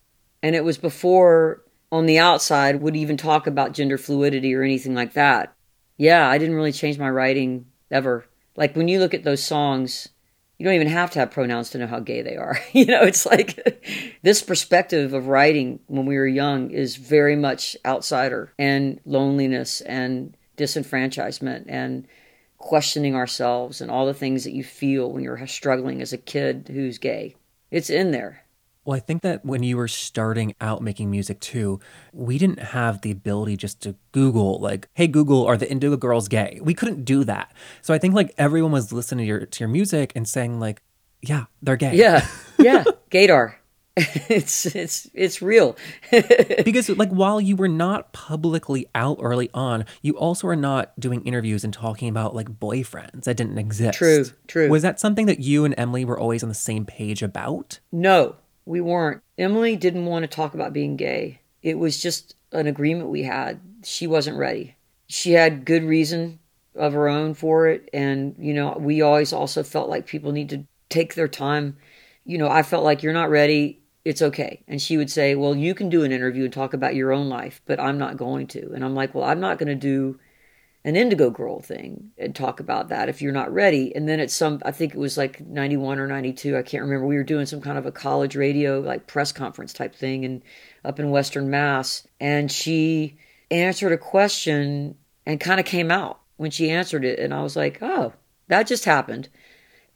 And 0.43 0.55
it 0.55 0.65
was 0.65 0.77
before 0.77 1.63
on 1.91 2.05
the 2.05 2.19
outside 2.19 2.83
would 2.83 2.97
even 2.97 3.17
talk 3.17 3.47
about 3.47 3.73
gender 3.73 3.97
fluidity 3.97 4.55
or 4.55 4.63
anything 4.63 4.95
like 4.95 5.15
that. 5.15 5.55
Yeah, 5.97 6.29
I 6.29 6.37
didn't 6.37 6.57
really 6.57 6.73
change 6.73 6.99
my 6.99 7.09
writing 7.09 7.67
ever. 7.91 8.27
Like 8.57 8.77
when 8.77 8.89
you 8.89 8.99
look 8.99 9.15
at 9.15 9.25
those 9.25 9.43
songs, 9.43 10.09
you 10.59 10.65
don't 10.65 10.75
even 10.75 10.89
have 10.89 11.11
to 11.13 11.19
have 11.19 11.31
pronouns 11.31 11.71
to 11.71 11.79
know 11.79 11.87
how 11.87 12.01
gay 12.01 12.23
they 12.23 12.37
are. 12.37 12.59
you 12.73 12.87
know, 12.87 13.03
it's 13.03 13.25
like 13.27 14.19
this 14.23 14.43
perspective 14.43 15.15
of 15.15 15.27
writing 15.27 15.81
when 15.87 16.07
we 16.07 16.17
were 16.17 16.27
young 16.27 16.71
is 16.71 16.97
very 16.97 17.37
much 17.37 17.77
outsider 17.85 18.53
and 18.59 19.01
loneliness 19.05 19.81
and 19.81 20.37
disenfranchisement 20.57 21.65
and 21.67 22.07
questioning 22.59 23.15
ourselves 23.15 23.81
and 23.81 23.91
all 23.91 24.05
the 24.05 24.13
things 24.13 24.45
that 24.45 24.53
you 24.53 24.63
feel 24.63 25.11
when 25.11 25.25
you're 25.25 25.47
struggling 25.47 26.03
as 26.03 26.13
a 26.13 26.19
kid 26.19 26.69
who's 26.71 26.99
gay. 26.99 27.35
It's 27.71 27.89
in 27.89 28.11
there. 28.11 28.40
Well, 28.85 28.97
I 28.97 29.01
think 29.01 29.23
that 29.23 29.45
when 29.45 29.63
you 29.63 29.77
were 29.77 29.89
starting 29.89 30.55
out 30.61 30.83
making 30.83 31.11
music 31.11 31.41
too, 31.41 31.81
we 32.13 32.39
didn't 32.39 32.61
have 32.61 33.03
the 33.03 33.11
ability 33.11 33.57
just 33.57 33.83
to 33.83 33.95
Google, 34.13 34.59
like, 34.59 34.89
hey, 34.95 35.07
Google, 35.07 35.47
are 35.47 35.57
the 35.57 35.71
Indigo 35.71 35.97
Girls 35.97 36.29
gay? 36.29 36.59
We 36.63 36.73
couldn't 36.73 37.05
do 37.05 37.25
that. 37.25 37.53
So 37.83 37.93
I 37.93 37.99
think 37.99 38.15
like 38.15 38.35
everyone 38.39 38.73
was 38.73 38.93
listening 38.93 39.25
to 39.25 39.29
your, 39.29 39.47
to 39.47 39.61
your 39.61 39.69
music 39.69 40.13
and 40.17 40.27
saying, 40.27 40.61
like, 40.61 40.83
yeah, 41.21 41.45
they're 41.63 41.77
gay. 41.77 41.95
Yeah. 41.95 42.27
Yeah. 42.59 42.85
Gaydar. 43.11 43.55
it's 43.97 44.67
it's 44.67 45.11
it's 45.15 45.43
real 45.43 45.77
because 46.65 46.89
like 46.91 47.09
while 47.11 47.41
you 47.41 47.57
were 47.57 47.69
not 47.69 48.13
publicly 48.13 48.87
out 48.95 49.19
early 49.21 49.51
on 49.53 49.85
you 50.01 50.17
also 50.17 50.47
are 50.47 50.55
not 50.57 50.99
doing 51.01 51.23
interviews 51.25 51.65
and 51.65 51.75
talking 51.75 52.09
about 52.09 52.35
like 52.35 52.49
boyfriends 52.49 53.25
that 53.25 53.37
didn't 53.37 53.59
exist 53.59 53.99
true 53.99 54.25
true 54.47 54.69
was 54.69 54.83
that 54.83 55.01
something 55.01 55.27
that 55.27 55.41
you 55.41 55.65
and 55.65 55.75
emily 55.77 56.05
were 56.05 56.19
always 56.19 56.43
on 56.43 56.49
the 56.49 56.55
same 56.55 56.87
page 56.87 57.21
about 57.21 57.81
no 57.91 58.37
we 58.71 58.81
weren't 58.81 59.23
emily 59.39 59.77
didn't 59.77 60.07
want 60.07 60.23
to 60.23 60.29
talk 60.29 60.55
about 60.55 60.73
being 60.73 60.97
gay 60.97 61.41
it 61.63 61.79
was 61.79 62.01
just 62.01 62.35
an 62.53 62.67
agreement 62.67 63.09
we 63.09 63.23
had 63.23 63.61
she 63.85 64.07
wasn't 64.07 64.37
ready 64.37 64.77
she 65.07 65.33
had 65.33 65.65
good 65.65 65.83
reason 65.83 66.39
of 66.75 66.93
her 66.93 67.09
own 67.09 67.35
for 67.35 67.67
it 67.67 67.89
and 67.93 68.35
you 68.39 68.55
know 68.55 68.77
we 68.79 69.03
always 69.03 69.33
also 69.33 69.63
felt 69.63 69.89
like 69.89 70.07
people 70.07 70.33
need 70.33 70.49
to 70.49 70.65
take 70.89 71.15
their 71.15 71.29
time 71.29 71.77
you 72.25 72.39
know 72.39 72.49
i 72.49 72.63
felt 72.63 72.85
like 72.85 73.03
you're 73.03 73.13
not 73.13 73.31
ready 73.31 73.81
it's 74.05 74.23
okay. 74.23 74.63
And 74.67 74.81
she 74.81 74.97
would 74.97 75.11
say, 75.11 75.35
Well, 75.35 75.55
you 75.55 75.75
can 75.75 75.89
do 75.89 76.05
an 76.05 76.13
interview 76.13 76.45
and 76.45 76.53
talk 76.53 76.73
about 76.73 76.95
your 76.95 77.13
own 77.13 77.29
life, 77.29 77.61
but 77.67 77.79
I'm 77.79 77.99
not 77.99 78.17
going 78.17 78.47
to. 78.49 78.73
And 78.73 78.85
I'm 78.85 78.95
like, 78.95 79.15
Well, 79.15 79.25
I'm 79.25 79.41
not 79.41 79.59
going 79.59 79.69
to 79.69 79.75
do 79.75 80.19
an 80.85 80.97
Indigo 80.97 81.31
Girl 81.31 81.61
thing 81.61 82.11
and 82.17 82.35
talk 82.35 82.59
about 82.59 82.89
that 82.89 83.09
if 83.09 83.21
you're 83.21 83.33
not 83.33 83.53
ready. 83.53 83.95
And 83.95 84.09
then 84.09 84.19
at 84.19 84.31
some, 84.31 84.63
I 84.65 84.71
think 84.71 84.95
it 84.95 84.99
was 84.99 85.19
like 85.19 85.41
91 85.41 85.99
or 85.99 86.07
92, 86.07 86.57
I 86.57 86.63
can't 86.63 86.83
remember. 86.83 87.07
We 87.07 87.17
were 87.17 87.23
doing 87.23 87.47
some 87.47 87.61
kind 87.61 87.77
of 87.77 87.87
a 87.87 87.93
college 87.93 88.35
radio, 88.35 88.81
like 88.81 89.07
press 89.07 89.33
conference 89.33 89.73
type 89.73 89.95
thing 89.95 90.25
and 90.25 90.43
up 90.85 90.99
in 90.99 91.11
Western 91.11 91.51
Mass. 91.51 92.07
And 92.19 92.51
she 92.51 93.19
answered 93.51 93.93
a 93.93 93.99
question 93.99 94.97
and 95.27 95.39
kind 95.41 95.61
of 95.61 95.67
came 95.67 95.91
out 95.91 96.21
when 96.37 96.51
she 96.51 96.71
answered 96.71 97.05
it. 97.05 97.19
And 97.19 97.35
I 97.35 97.43
was 97.43 97.57
like, 97.57 97.79
Oh, 97.83 98.15
that 98.49 98.67
just 98.67 98.87
happened. 98.87 99.29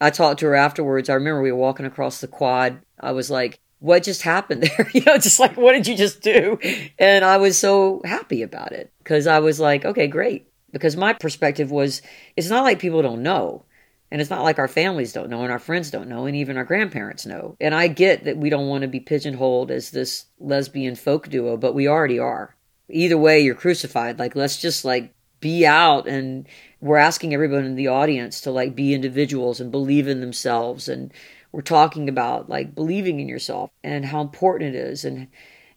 I 0.00 0.10
talked 0.10 0.40
to 0.40 0.46
her 0.46 0.54
afterwards. 0.54 1.08
I 1.08 1.14
remember 1.14 1.40
we 1.40 1.52
were 1.52 1.58
walking 1.58 1.86
across 1.86 2.20
the 2.20 2.28
quad. 2.28 2.80
I 3.00 3.12
was 3.12 3.30
like, 3.30 3.58
what 3.78 4.02
just 4.02 4.22
happened 4.22 4.62
there? 4.78 4.90
you 4.92 5.02
know, 5.02 5.18
just 5.18 5.40
like, 5.40 5.56
what 5.56 5.72
did 5.72 5.86
you 5.86 5.96
just 5.96 6.20
do? 6.20 6.58
And 6.98 7.24
I 7.24 7.36
was 7.36 7.58
so 7.58 8.02
happy 8.04 8.42
about 8.42 8.72
it 8.72 8.92
because 8.98 9.26
I 9.26 9.38
was 9.38 9.60
like, 9.60 9.84
okay, 9.84 10.06
great. 10.06 10.48
Because 10.74 10.96
my 10.96 11.14
perspective 11.14 11.70
was, 11.70 12.02
it's 12.36 12.50
not 12.50 12.64
like 12.64 12.80
people 12.80 13.00
don't 13.00 13.22
know. 13.22 13.64
And 14.10 14.20
it's 14.20 14.30
not 14.30 14.42
like 14.42 14.58
our 14.58 14.68
families 14.68 15.12
don't 15.12 15.30
know 15.30 15.42
and 15.42 15.50
our 15.50 15.58
friends 15.58 15.90
don't 15.90 16.08
know 16.08 16.26
and 16.26 16.36
even 16.36 16.56
our 16.56 16.64
grandparents 16.64 17.24
know. 17.24 17.56
And 17.60 17.74
I 17.74 17.88
get 17.88 18.24
that 18.24 18.36
we 18.36 18.50
don't 18.50 18.68
want 18.68 18.82
to 18.82 18.88
be 18.88 19.00
pigeonholed 19.00 19.70
as 19.70 19.90
this 19.90 20.26
lesbian 20.38 20.94
folk 20.94 21.30
duo, 21.30 21.56
but 21.56 21.74
we 21.74 21.88
already 21.88 22.18
are. 22.18 22.54
Either 22.90 23.16
way, 23.16 23.40
you're 23.40 23.54
crucified. 23.54 24.18
Like, 24.18 24.36
let's 24.36 24.60
just 24.60 24.84
like 24.84 25.14
be 25.40 25.66
out 25.66 26.08
and 26.08 26.48
we're 26.80 26.96
asking 26.96 27.34
everyone 27.34 27.66
in 27.66 27.74
the 27.74 27.88
audience 27.88 28.40
to 28.40 28.50
like 28.50 28.74
be 28.74 28.94
individuals 28.94 29.60
and 29.60 29.70
believe 29.70 30.08
in 30.08 30.20
themselves 30.20 30.88
and 30.88 31.12
we're 31.52 31.60
talking 31.60 32.08
about 32.08 32.48
like 32.48 32.74
believing 32.74 33.20
in 33.20 33.28
yourself 33.28 33.70
and 33.82 34.06
how 34.06 34.22
important 34.22 34.74
it 34.74 34.78
is 34.78 35.04
and 35.04 35.28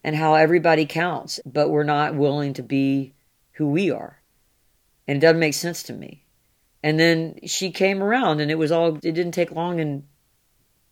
and 0.06 0.16
how 0.16 0.36
everybody 0.36 0.86
counts 0.86 1.42
but 1.46 1.70
we're 1.70 1.84
not 1.84 2.16
willing 2.16 2.54
to 2.54 2.64
be 2.64 3.14
who 3.54 3.68
we 3.68 3.92
are 3.92 4.22
and 5.08 5.18
it 5.18 5.22
doesn't 5.22 5.40
make 5.40 5.54
sense 5.54 5.84
to 5.84 5.94
me 5.94 6.26
and 6.84 7.00
then 7.00 7.36
she 7.46 7.72
came 7.72 8.04
around 8.04 8.40
and 8.40 8.52
it 8.52 8.56
was 8.56 8.72
all 8.72 8.96
it 8.96 9.02
didn't 9.02 9.32
take 9.32 9.52
long 9.52 9.80
and 9.80 10.04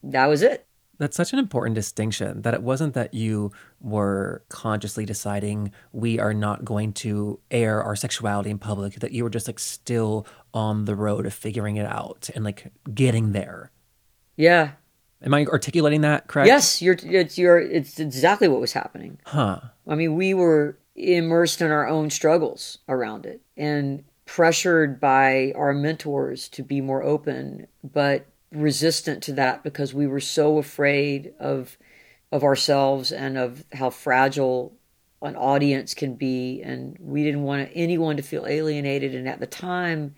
that 0.04 0.28
was 0.28 0.42
it 0.42 0.66
that's 0.98 1.18
such 1.18 1.34
an 1.34 1.40
important 1.40 1.76
distinction 1.76 2.42
that 2.44 2.54
it 2.54 2.62
wasn't 2.62 2.94
that 2.94 3.14
you 3.14 3.52
were 3.82 4.44
consciously 4.50 5.06
deciding 5.06 5.72
we 5.92 6.20
are 6.20 6.34
not 6.34 6.64
going 6.64 6.94
to 6.94 7.40
air 7.52 7.84
our 7.84 7.96
sexuality 7.96 8.50
in 8.50 8.60
public, 8.60 8.96
that 8.96 9.12
you 9.12 9.24
were 9.24 9.30
just 9.30 9.48
like 9.48 9.60
still 9.60 10.26
on 10.54 10.86
the 10.86 10.96
road 10.96 11.26
of 11.26 11.34
figuring 11.34 11.76
it 11.76 11.86
out 11.86 12.30
and 12.34 12.46
like 12.46 12.72
getting 12.94 13.34
there. 13.34 13.72
Yeah. 14.38 14.72
Am 15.26 15.34
I 15.34 15.46
articulating 15.46 16.02
that 16.02 16.28
correct? 16.28 16.48
Yes, 16.48 16.82
you're 16.82 16.98
it's 17.04 17.38
you're 17.38 17.60
it's 17.60 18.00
exactly 18.00 18.48
what 18.48 18.62
was 18.62 18.74
happening. 18.74 19.20
Huh. 19.26 19.60
I 19.88 19.96
mean, 19.96 20.16
we 20.16 20.34
were 20.34 20.78
immersed 20.96 21.62
in 21.62 21.72
our 21.72 21.88
own 21.88 22.10
struggles 22.10 22.78
around 22.88 23.26
it 23.26 23.42
and 23.58 24.04
pressured 24.26 25.00
by 25.00 25.52
our 25.56 25.74
mentors 25.74 26.48
to 26.50 26.64
be 26.64 26.80
more 26.80 27.04
open, 27.04 27.68
but 27.84 28.28
resistant 28.52 29.22
to 29.24 29.34
that 29.34 29.64
because 29.64 29.94
we 29.94 30.08
were 30.08 30.20
so 30.20 30.58
afraid 30.58 31.34
of 31.40 31.78
of 32.32 32.44
ourselves 32.44 33.12
and 33.12 33.38
of 33.38 33.66
how 33.74 33.90
fragile 33.90 34.74
an 35.22 35.36
audience 35.36 35.94
can 35.94 36.16
be 36.16 36.62
and 36.62 36.98
we 37.00 37.24
didn't 37.24 37.44
want 37.44 37.70
anyone 37.74 38.18
to 38.18 38.24
feel 38.24 38.46
alienated 38.46 39.16
and 39.16 39.28
at 39.28 39.40
the 39.40 39.48
time 39.48 40.14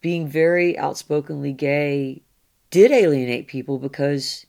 being 0.00 0.26
very 0.26 0.78
outspokenly 0.78 1.52
gay 1.52 2.22
did 2.70 2.90
alienate 2.90 3.48
people 3.48 3.78
because 3.78 4.46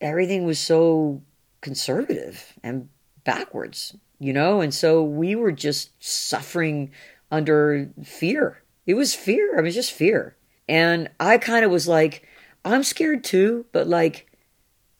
everything 0.00 0.44
was 0.44 0.58
so 0.58 1.22
conservative 1.60 2.52
and 2.62 2.88
backwards, 3.24 3.96
you 4.18 4.32
know? 4.32 4.60
And 4.60 4.74
so 4.74 5.02
we 5.02 5.34
were 5.34 5.52
just 5.52 5.90
suffering 6.02 6.90
under 7.30 7.90
fear. 8.02 8.62
It 8.86 8.94
was 8.94 9.14
fear. 9.14 9.58
I 9.58 9.62
mean, 9.62 9.72
just 9.72 9.92
fear. 9.92 10.36
And 10.68 11.10
I 11.20 11.38
kind 11.38 11.64
of 11.64 11.70
was 11.70 11.88
like, 11.88 12.26
I'm 12.64 12.82
scared 12.82 13.24
too, 13.24 13.66
but 13.72 13.86
like, 13.86 14.28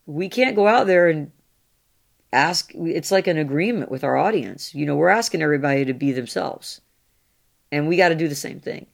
we 0.06 0.28
can't 0.28 0.56
go 0.56 0.66
out 0.66 0.86
there 0.86 1.08
and 1.08 1.30
ask. 2.32 2.72
It's 2.74 3.10
like 3.10 3.26
an 3.26 3.38
agreement 3.38 3.90
with 3.90 4.04
our 4.04 4.16
audience. 4.16 4.74
You 4.74 4.86
know, 4.86 4.96
we're 4.96 5.08
asking 5.08 5.42
everybody 5.42 5.84
to 5.84 5.94
be 5.94 6.12
themselves. 6.12 6.80
And 7.70 7.88
we 7.88 7.96
got 7.96 8.10
to 8.10 8.14
do 8.14 8.28
the 8.28 8.34
same 8.34 8.60
thing. 8.60 8.86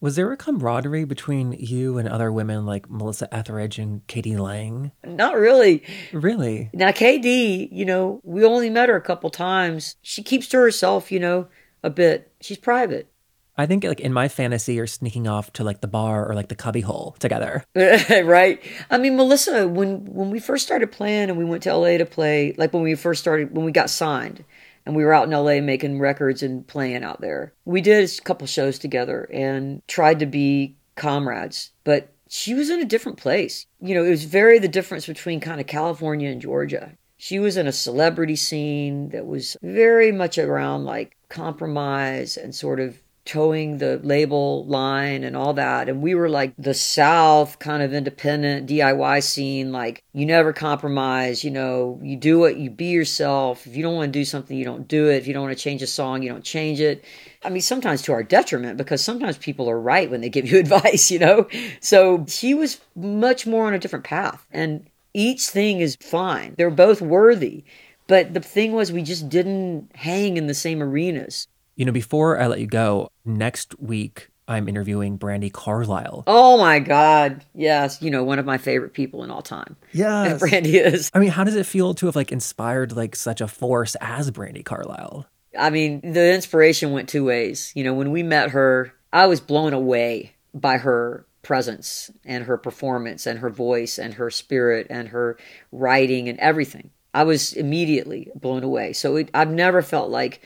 Was 0.00 0.14
there 0.14 0.30
a 0.30 0.36
camaraderie 0.36 1.04
between 1.04 1.52
you 1.52 1.98
and 1.98 2.08
other 2.08 2.30
women 2.30 2.64
like 2.64 2.88
Melissa 2.88 3.32
Etheridge 3.34 3.80
and 3.80 4.06
k.d. 4.06 4.36
lang? 4.36 4.92
Not 5.04 5.36
really. 5.36 5.82
Really? 6.12 6.70
Now, 6.72 6.90
KD, 6.90 7.68
you 7.72 7.84
know, 7.84 8.20
we 8.22 8.44
only 8.44 8.70
met 8.70 8.88
her 8.88 8.96
a 8.96 9.00
couple 9.00 9.28
times. 9.30 9.96
She 10.00 10.22
keeps 10.22 10.46
to 10.48 10.58
herself, 10.58 11.10
you 11.10 11.18
know, 11.18 11.48
a 11.82 11.90
bit. 11.90 12.32
She's 12.40 12.58
private. 12.58 13.10
I 13.56 13.66
think 13.66 13.82
like 13.82 13.98
in 13.98 14.12
my 14.12 14.28
fantasy, 14.28 14.74
you're 14.74 14.86
sneaking 14.86 15.26
off 15.26 15.52
to 15.54 15.64
like 15.64 15.80
the 15.80 15.88
bar 15.88 16.30
or 16.30 16.36
like 16.36 16.46
the 16.46 16.54
cubbyhole 16.54 17.16
together. 17.18 17.64
right. 17.74 18.62
I 18.88 18.98
mean, 18.98 19.16
Melissa, 19.16 19.66
when 19.66 20.04
when 20.04 20.30
we 20.30 20.38
first 20.38 20.64
started 20.64 20.92
playing 20.92 21.28
and 21.28 21.36
we 21.36 21.44
went 21.44 21.64
to 21.64 21.74
LA 21.74 21.98
to 21.98 22.06
play, 22.06 22.54
like 22.56 22.72
when 22.72 22.84
we 22.84 22.94
first 22.94 23.20
started, 23.20 23.56
when 23.56 23.64
we 23.64 23.72
got 23.72 23.90
signed, 23.90 24.44
and 24.88 24.96
we 24.96 25.04
were 25.04 25.12
out 25.12 25.30
in 25.30 25.34
LA 25.34 25.60
making 25.60 26.00
records 26.00 26.42
and 26.42 26.66
playing 26.66 27.04
out 27.04 27.20
there. 27.20 27.52
We 27.66 27.82
did 27.82 28.10
a 28.10 28.22
couple 28.22 28.46
shows 28.46 28.78
together 28.78 29.28
and 29.30 29.86
tried 29.86 30.18
to 30.20 30.26
be 30.26 30.76
comrades, 30.96 31.72
but 31.84 32.14
she 32.26 32.54
was 32.54 32.70
in 32.70 32.80
a 32.80 32.86
different 32.86 33.18
place. 33.18 33.66
You 33.82 33.94
know, 33.94 34.02
it 34.02 34.08
was 34.08 34.24
very 34.24 34.58
the 34.58 34.66
difference 34.66 35.06
between 35.06 35.40
kind 35.40 35.60
of 35.60 35.66
California 35.66 36.30
and 36.30 36.40
Georgia. 36.40 36.96
She 37.18 37.38
was 37.38 37.58
in 37.58 37.66
a 37.66 37.72
celebrity 37.72 38.34
scene 38.34 39.10
that 39.10 39.26
was 39.26 39.58
very 39.60 40.10
much 40.10 40.38
around 40.38 40.86
like 40.86 41.14
compromise 41.28 42.38
and 42.38 42.54
sort 42.54 42.80
of 42.80 42.98
towing 43.28 43.76
the 43.76 44.00
label 44.02 44.64
line 44.64 45.22
and 45.22 45.36
all 45.36 45.52
that. 45.52 45.86
And 45.90 46.00
we 46.00 46.14
were 46.14 46.30
like 46.30 46.54
the 46.56 46.72
South 46.72 47.58
kind 47.58 47.82
of 47.82 47.92
independent 47.92 48.66
DIY 48.66 49.22
scene. 49.22 49.70
Like 49.70 50.02
you 50.14 50.24
never 50.24 50.54
compromise, 50.54 51.44
you 51.44 51.50
know, 51.50 52.00
you 52.02 52.16
do 52.16 52.46
it, 52.46 52.56
you 52.56 52.70
be 52.70 52.86
yourself. 52.86 53.66
If 53.66 53.76
you 53.76 53.82
don't 53.82 53.94
want 53.94 54.10
to 54.10 54.18
do 54.18 54.24
something, 54.24 54.56
you 54.56 54.64
don't 54.64 54.88
do 54.88 55.10
it. 55.10 55.16
If 55.16 55.26
you 55.26 55.34
don't 55.34 55.42
want 55.42 55.56
to 55.56 55.62
change 55.62 55.82
a 55.82 55.86
song, 55.86 56.22
you 56.22 56.30
don't 56.30 56.42
change 56.42 56.80
it. 56.80 57.04
I 57.44 57.50
mean, 57.50 57.60
sometimes 57.60 58.00
to 58.02 58.12
our 58.12 58.22
detriment 58.22 58.78
because 58.78 59.04
sometimes 59.04 59.36
people 59.36 59.68
are 59.68 59.78
right 59.78 60.10
when 60.10 60.22
they 60.22 60.30
give 60.30 60.50
you 60.50 60.58
advice, 60.60 61.10
you 61.10 61.18
know? 61.18 61.48
So 61.80 62.24
she 62.26 62.54
was 62.54 62.80
much 62.96 63.46
more 63.46 63.66
on 63.66 63.74
a 63.74 63.78
different 63.78 64.06
path. 64.06 64.46
And 64.50 64.86
each 65.12 65.48
thing 65.48 65.80
is 65.80 65.96
fine. 66.00 66.54
They're 66.56 66.70
both 66.70 67.02
worthy. 67.02 67.64
But 68.06 68.32
the 68.32 68.40
thing 68.40 68.72
was, 68.72 68.90
we 68.90 69.02
just 69.02 69.28
didn't 69.28 69.94
hang 69.94 70.38
in 70.38 70.46
the 70.46 70.54
same 70.54 70.82
arenas. 70.82 71.46
You 71.78 71.84
know, 71.84 71.92
before 71.92 72.40
I 72.40 72.48
let 72.48 72.58
you 72.58 72.66
go, 72.66 73.12
next 73.24 73.78
week 73.78 74.30
I'm 74.48 74.68
interviewing 74.68 75.16
Brandi 75.16 75.52
Carlile. 75.52 76.24
Oh 76.26 76.58
my 76.58 76.80
God. 76.80 77.44
Yes. 77.54 78.02
You 78.02 78.10
know, 78.10 78.24
one 78.24 78.40
of 78.40 78.44
my 78.44 78.58
favorite 78.58 78.94
people 78.94 79.22
in 79.22 79.30
all 79.30 79.42
time. 79.42 79.76
Yeah. 79.92 80.36
Brandi 80.40 80.74
is. 80.74 81.08
I 81.14 81.20
mean, 81.20 81.30
how 81.30 81.44
does 81.44 81.54
it 81.54 81.66
feel 81.66 81.94
to 81.94 82.06
have 82.06 82.16
like 82.16 82.32
inspired 82.32 82.96
like 82.96 83.14
such 83.14 83.40
a 83.40 83.46
force 83.46 83.94
as 84.00 84.28
Brandi 84.32 84.64
Carlile? 84.64 85.24
I 85.56 85.70
mean, 85.70 86.00
the 86.00 86.34
inspiration 86.34 86.90
went 86.90 87.08
two 87.08 87.24
ways. 87.24 87.72
You 87.76 87.84
know, 87.84 87.94
when 87.94 88.10
we 88.10 88.24
met 88.24 88.50
her, 88.50 88.92
I 89.12 89.26
was 89.26 89.38
blown 89.38 89.72
away 89.72 90.32
by 90.52 90.78
her 90.78 91.26
presence 91.42 92.10
and 92.24 92.42
her 92.42 92.58
performance 92.58 93.24
and 93.24 93.38
her 93.38 93.50
voice 93.50 94.00
and 94.00 94.14
her 94.14 94.30
spirit 94.30 94.88
and 94.90 95.10
her 95.10 95.38
writing 95.70 96.28
and 96.28 96.40
everything. 96.40 96.90
I 97.14 97.22
was 97.22 97.52
immediately 97.52 98.32
blown 98.34 98.64
away. 98.64 98.94
So 98.94 99.14
it, 99.14 99.30
I've 99.32 99.52
never 99.52 99.80
felt 99.80 100.10
like 100.10 100.42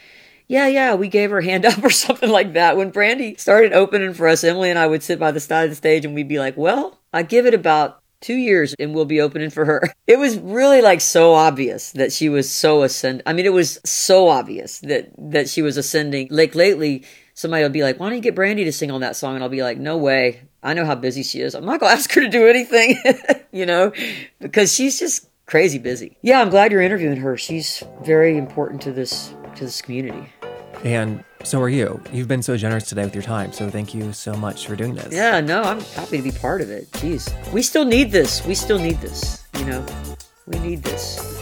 yeah, 0.52 0.66
yeah, 0.66 0.94
we 0.94 1.08
gave 1.08 1.30
her 1.30 1.40
hand 1.40 1.64
up 1.64 1.82
or 1.82 1.88
something 1.88 2.30
like 2.30 2.52
that. 2.52 2.76
When 2.76 2.92
Brandi 2.92 3.40
started 3.40 3.72
opening 3.72 4.12
for 4.12 4.28
us, 4.28 4.44
Emily 4.44 4.68
and 4.68 4.78
I 4.78 4.86
would 4.86 5.02
sit 5.02 5.18
by 5.18 5.32
the 5.32 5.40
side 5.40 5.64
of 5.64 5.70
the 5.70 5.76
stage 5.76 6.04
and 6.04 6.14
we'd 6.14 6.28
be 6.28 6.38
like, 6.38 6.58
well, 6.58 6.98
I 7.10 7.22
give 7.22 7.46
it 7.46 7.54
about 7.54 8.02
two 8.20 8.34
years 8.34 8.74
and 8.78 8.94
we'll 8.94 9.06
be 9.06 9.22
opening 9.22 9.48
for 9.48 9.64
her. 9.64 9.82
It 10.06 10.18
was 10.18 10.38
really 10.38 10.82
like 10.82 11.00
so 11.00 11.32
obvious 11.32 11.92
that 11.92 12.12
she 12.12 12.28
was 12.28 12.50
so 12.50 12.82
ascend. 12.82 13.22
I 13.24 13.32
mean, 13.32 13.46
it 13.46 13.52
was 13.52 13.80
so 13.84 14.28
obvious 14.28 14.80
that 14.80 15.10
that 15.16 15.48
she 15.48 15.62
was 15.62 15.78
ascending. 15.78 16.28
Like 16.30 16.54
lately, 16.54 17.04
somebody 17.32 17.62
will 17.62 17.70
be 17.70 17.82
like, 17.82 17.98
"Why 17.98 18.08
don't 18.08 18.16
you 18.16 18.20
get 18.20 18.34
Brandi 18.34 18.64
to 18.64 18.72
sing 18.72 18.90
on 18.90 19.00
that 19.00 19.16
song?" 19.16 19.36
And 19.36 19.42
I'll 19.42 19.48
be 19.48 19.62
like, 19.62 19.78
"No 19.78 19.96
way. 19.96 20.42
I 20.62 20.74
know 20.74 20.84
how 20.84 20.96
busy 20.96 21.22
she 21.22 21.40
is. 21.40 21.54
I'm 21.54 21.64
not 21.64 21.80
gonna 21.80 21.92
ask 21.98 22.12
her 22.12 22.20
to 22.20 22.28
do 22.28 22.46
anything, 22.46 22.98
you 23.52 23.64
know, 23.64 23.92
because 24.38 24.74
she's 24.74 24.98
just 24.98 25.30
crazy 25.46 25.78
busy." 25.78 26.18
Yeah, 26.20 26.42
I'm 26.42 26.50
glad 26.50 26.72
you're 26.72 26.82
interviewing 26.82 27.18
her. 27.18 27.38
She's 27.38 27.82
very 28.02 28.36
important 28.36 28.82
to 28.82 28.92
this 28.92 29.32
to 29.56 29.64
this 29.64 29.82
community. 29.82 30.28
And 30.84 31.22
so 31.44 31.60
are 31.60 31.68
you. 31.68 32.02
You've 32.12 32.28
been 32.28 32.42
so 32.42 32.56
generous 32.56 32.88
today 32.88 33.04
with 33.04 33.14
your 33.14 33.22
time. 33.22 33.52
So 33.52 33.70
thank 33.70 33.94
you 33.94 34.12
so 34.12 34.34
much 34.34 34.66
for 34.66 34.76
doing 34.76 34.94
this. 34.94 35.12
Yeah, 35.12 35.40
no, 35.40 35.62
I'm 35.62 35.80
happy 35.80 36.16
to 36.16 36.22
be 36.22 36.32
part 36.32 36.60
of 36.60 36.70
it. 36.70 36.90
Jeez. 36.92 37.52
We 37.52 37.62
still 37.62 37.84
need 37.84 38.10
this. 38.10 38.44
We 38.44 38.54
still 38.54 38.78
need 38.78 39.00
this. 39.00 39.44
You 39.58 39.64
know, 39.66 39.86
we 40.46 40.58
need 40.58 40.82
this. 40.82 41.40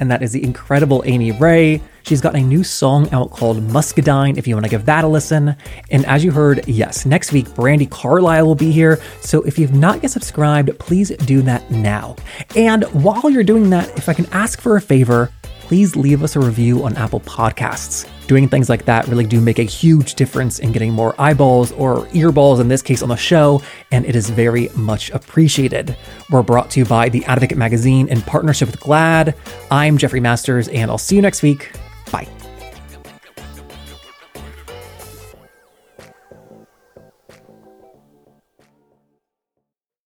And 0.00 0.10
that 0.10 0.22
is 0.22 0.32
the 0.32 0.42
incredible 0.42 1.02
Amy 1.06 1.30
Ray. 1.32 1.80
She's 2.02 2.20
got 2.20 2.34
a 2.34 2.40
new 2.40 2.64
song 2.64 3.08
out 3.12 3.30
called 3.30 3.62
Muscadine 3.68 4.36
if 4.36 4.48
you 4.48 4.56
want 4.56 4.64
to 4.64 4.70
give 4.70 4.84
that 4.86 5.04
a 5.04 5.08
listen. 5.08 5.54
And 5.90 6.04
as 6.06 6.24
you 6.24 6.32
heard, 6.32 6.66
yes, 6.66 7.06
next 7.06 7.32
week 7.32 7.46
Brandi 7.50 7.88
Carlile 7.88 8.44
will 8.44 8.56
be 8.56 8.72
here. 8.72 9.00
So 9.20 9.42
if 9.42 9.58
you've 9.58 9.74
not 9.74 10.02
yet 10.02 10.10
subscribed, 10.10 10.76
please 10.80 11.10
do 11.10 11.40
that 11.42 11.70
now. 11.70 12.16
And 12.56 12.82
while 12.86 13.30
you're 13.30 13.44
doing 13.44 13.70
that, 13.70 13.96
if 13.96 14.08
I 14.08 14.14
can 14.14 14.26
ask 14.32 14.60
for 14.60 14.76
a 14.76 14.80
favor, 14.80 15.30
please 15.72 15.96
leave 15.96 16.22
us 16.22 16.36
a 16.36 16.40
review 16.40 16.84
on 16.84 16.94
Apple 16.98 17.20
Podcasts. 17.20 18.06
Doing 18.26 18.46
things 18.46 18.68
like 18.68 18.84
that 18.84 19.08
really 19.08 19.24
do 19.24 19.40
make 19.40 19.58
a 19.58 19.62
huge 19.62 20.16
difference 20.16 20.58
in 20.58 20.70
getting 20.70 20.92
more 20.92 21.14
eyeballs 21.18 21.72
or 21.72 22.04
earballs 22.08 22.60
in 22.60 22.68
this 22.68 22.82
case 22.82 23.02
on 23.02 23.08
the 23.08 23.16
show, 23.16 23.62
and 23.90 24.04
it 24.04 24.14
is 24.14 24.28
very 24.28 24.68
much 24.74 25.08
appreciated. 25.12 25.96
We're 26.28 26.42
brought 26.42 26.70
to 26.72 26.80
you 26.80 26.84
by 26.84 27.08
The 27.08 27.24
Advocate 27.24 27.56
Magazine 27.56 28.06
in 28.08 28.20
partnership 28.20 28.70
with 28.70 28.80
GLAAD. 28.80 29.34
I'm 29.70 29.96
Jeffrey 29.96 30.20
Masters, 30.20 30.68
and 30.68 30.90
I'll 30.90 30.98
see 30.98 31.16
you 31.16 31.22
next 31.22 31.40
week. 31.40 31.72
Bye. 32.10 32.28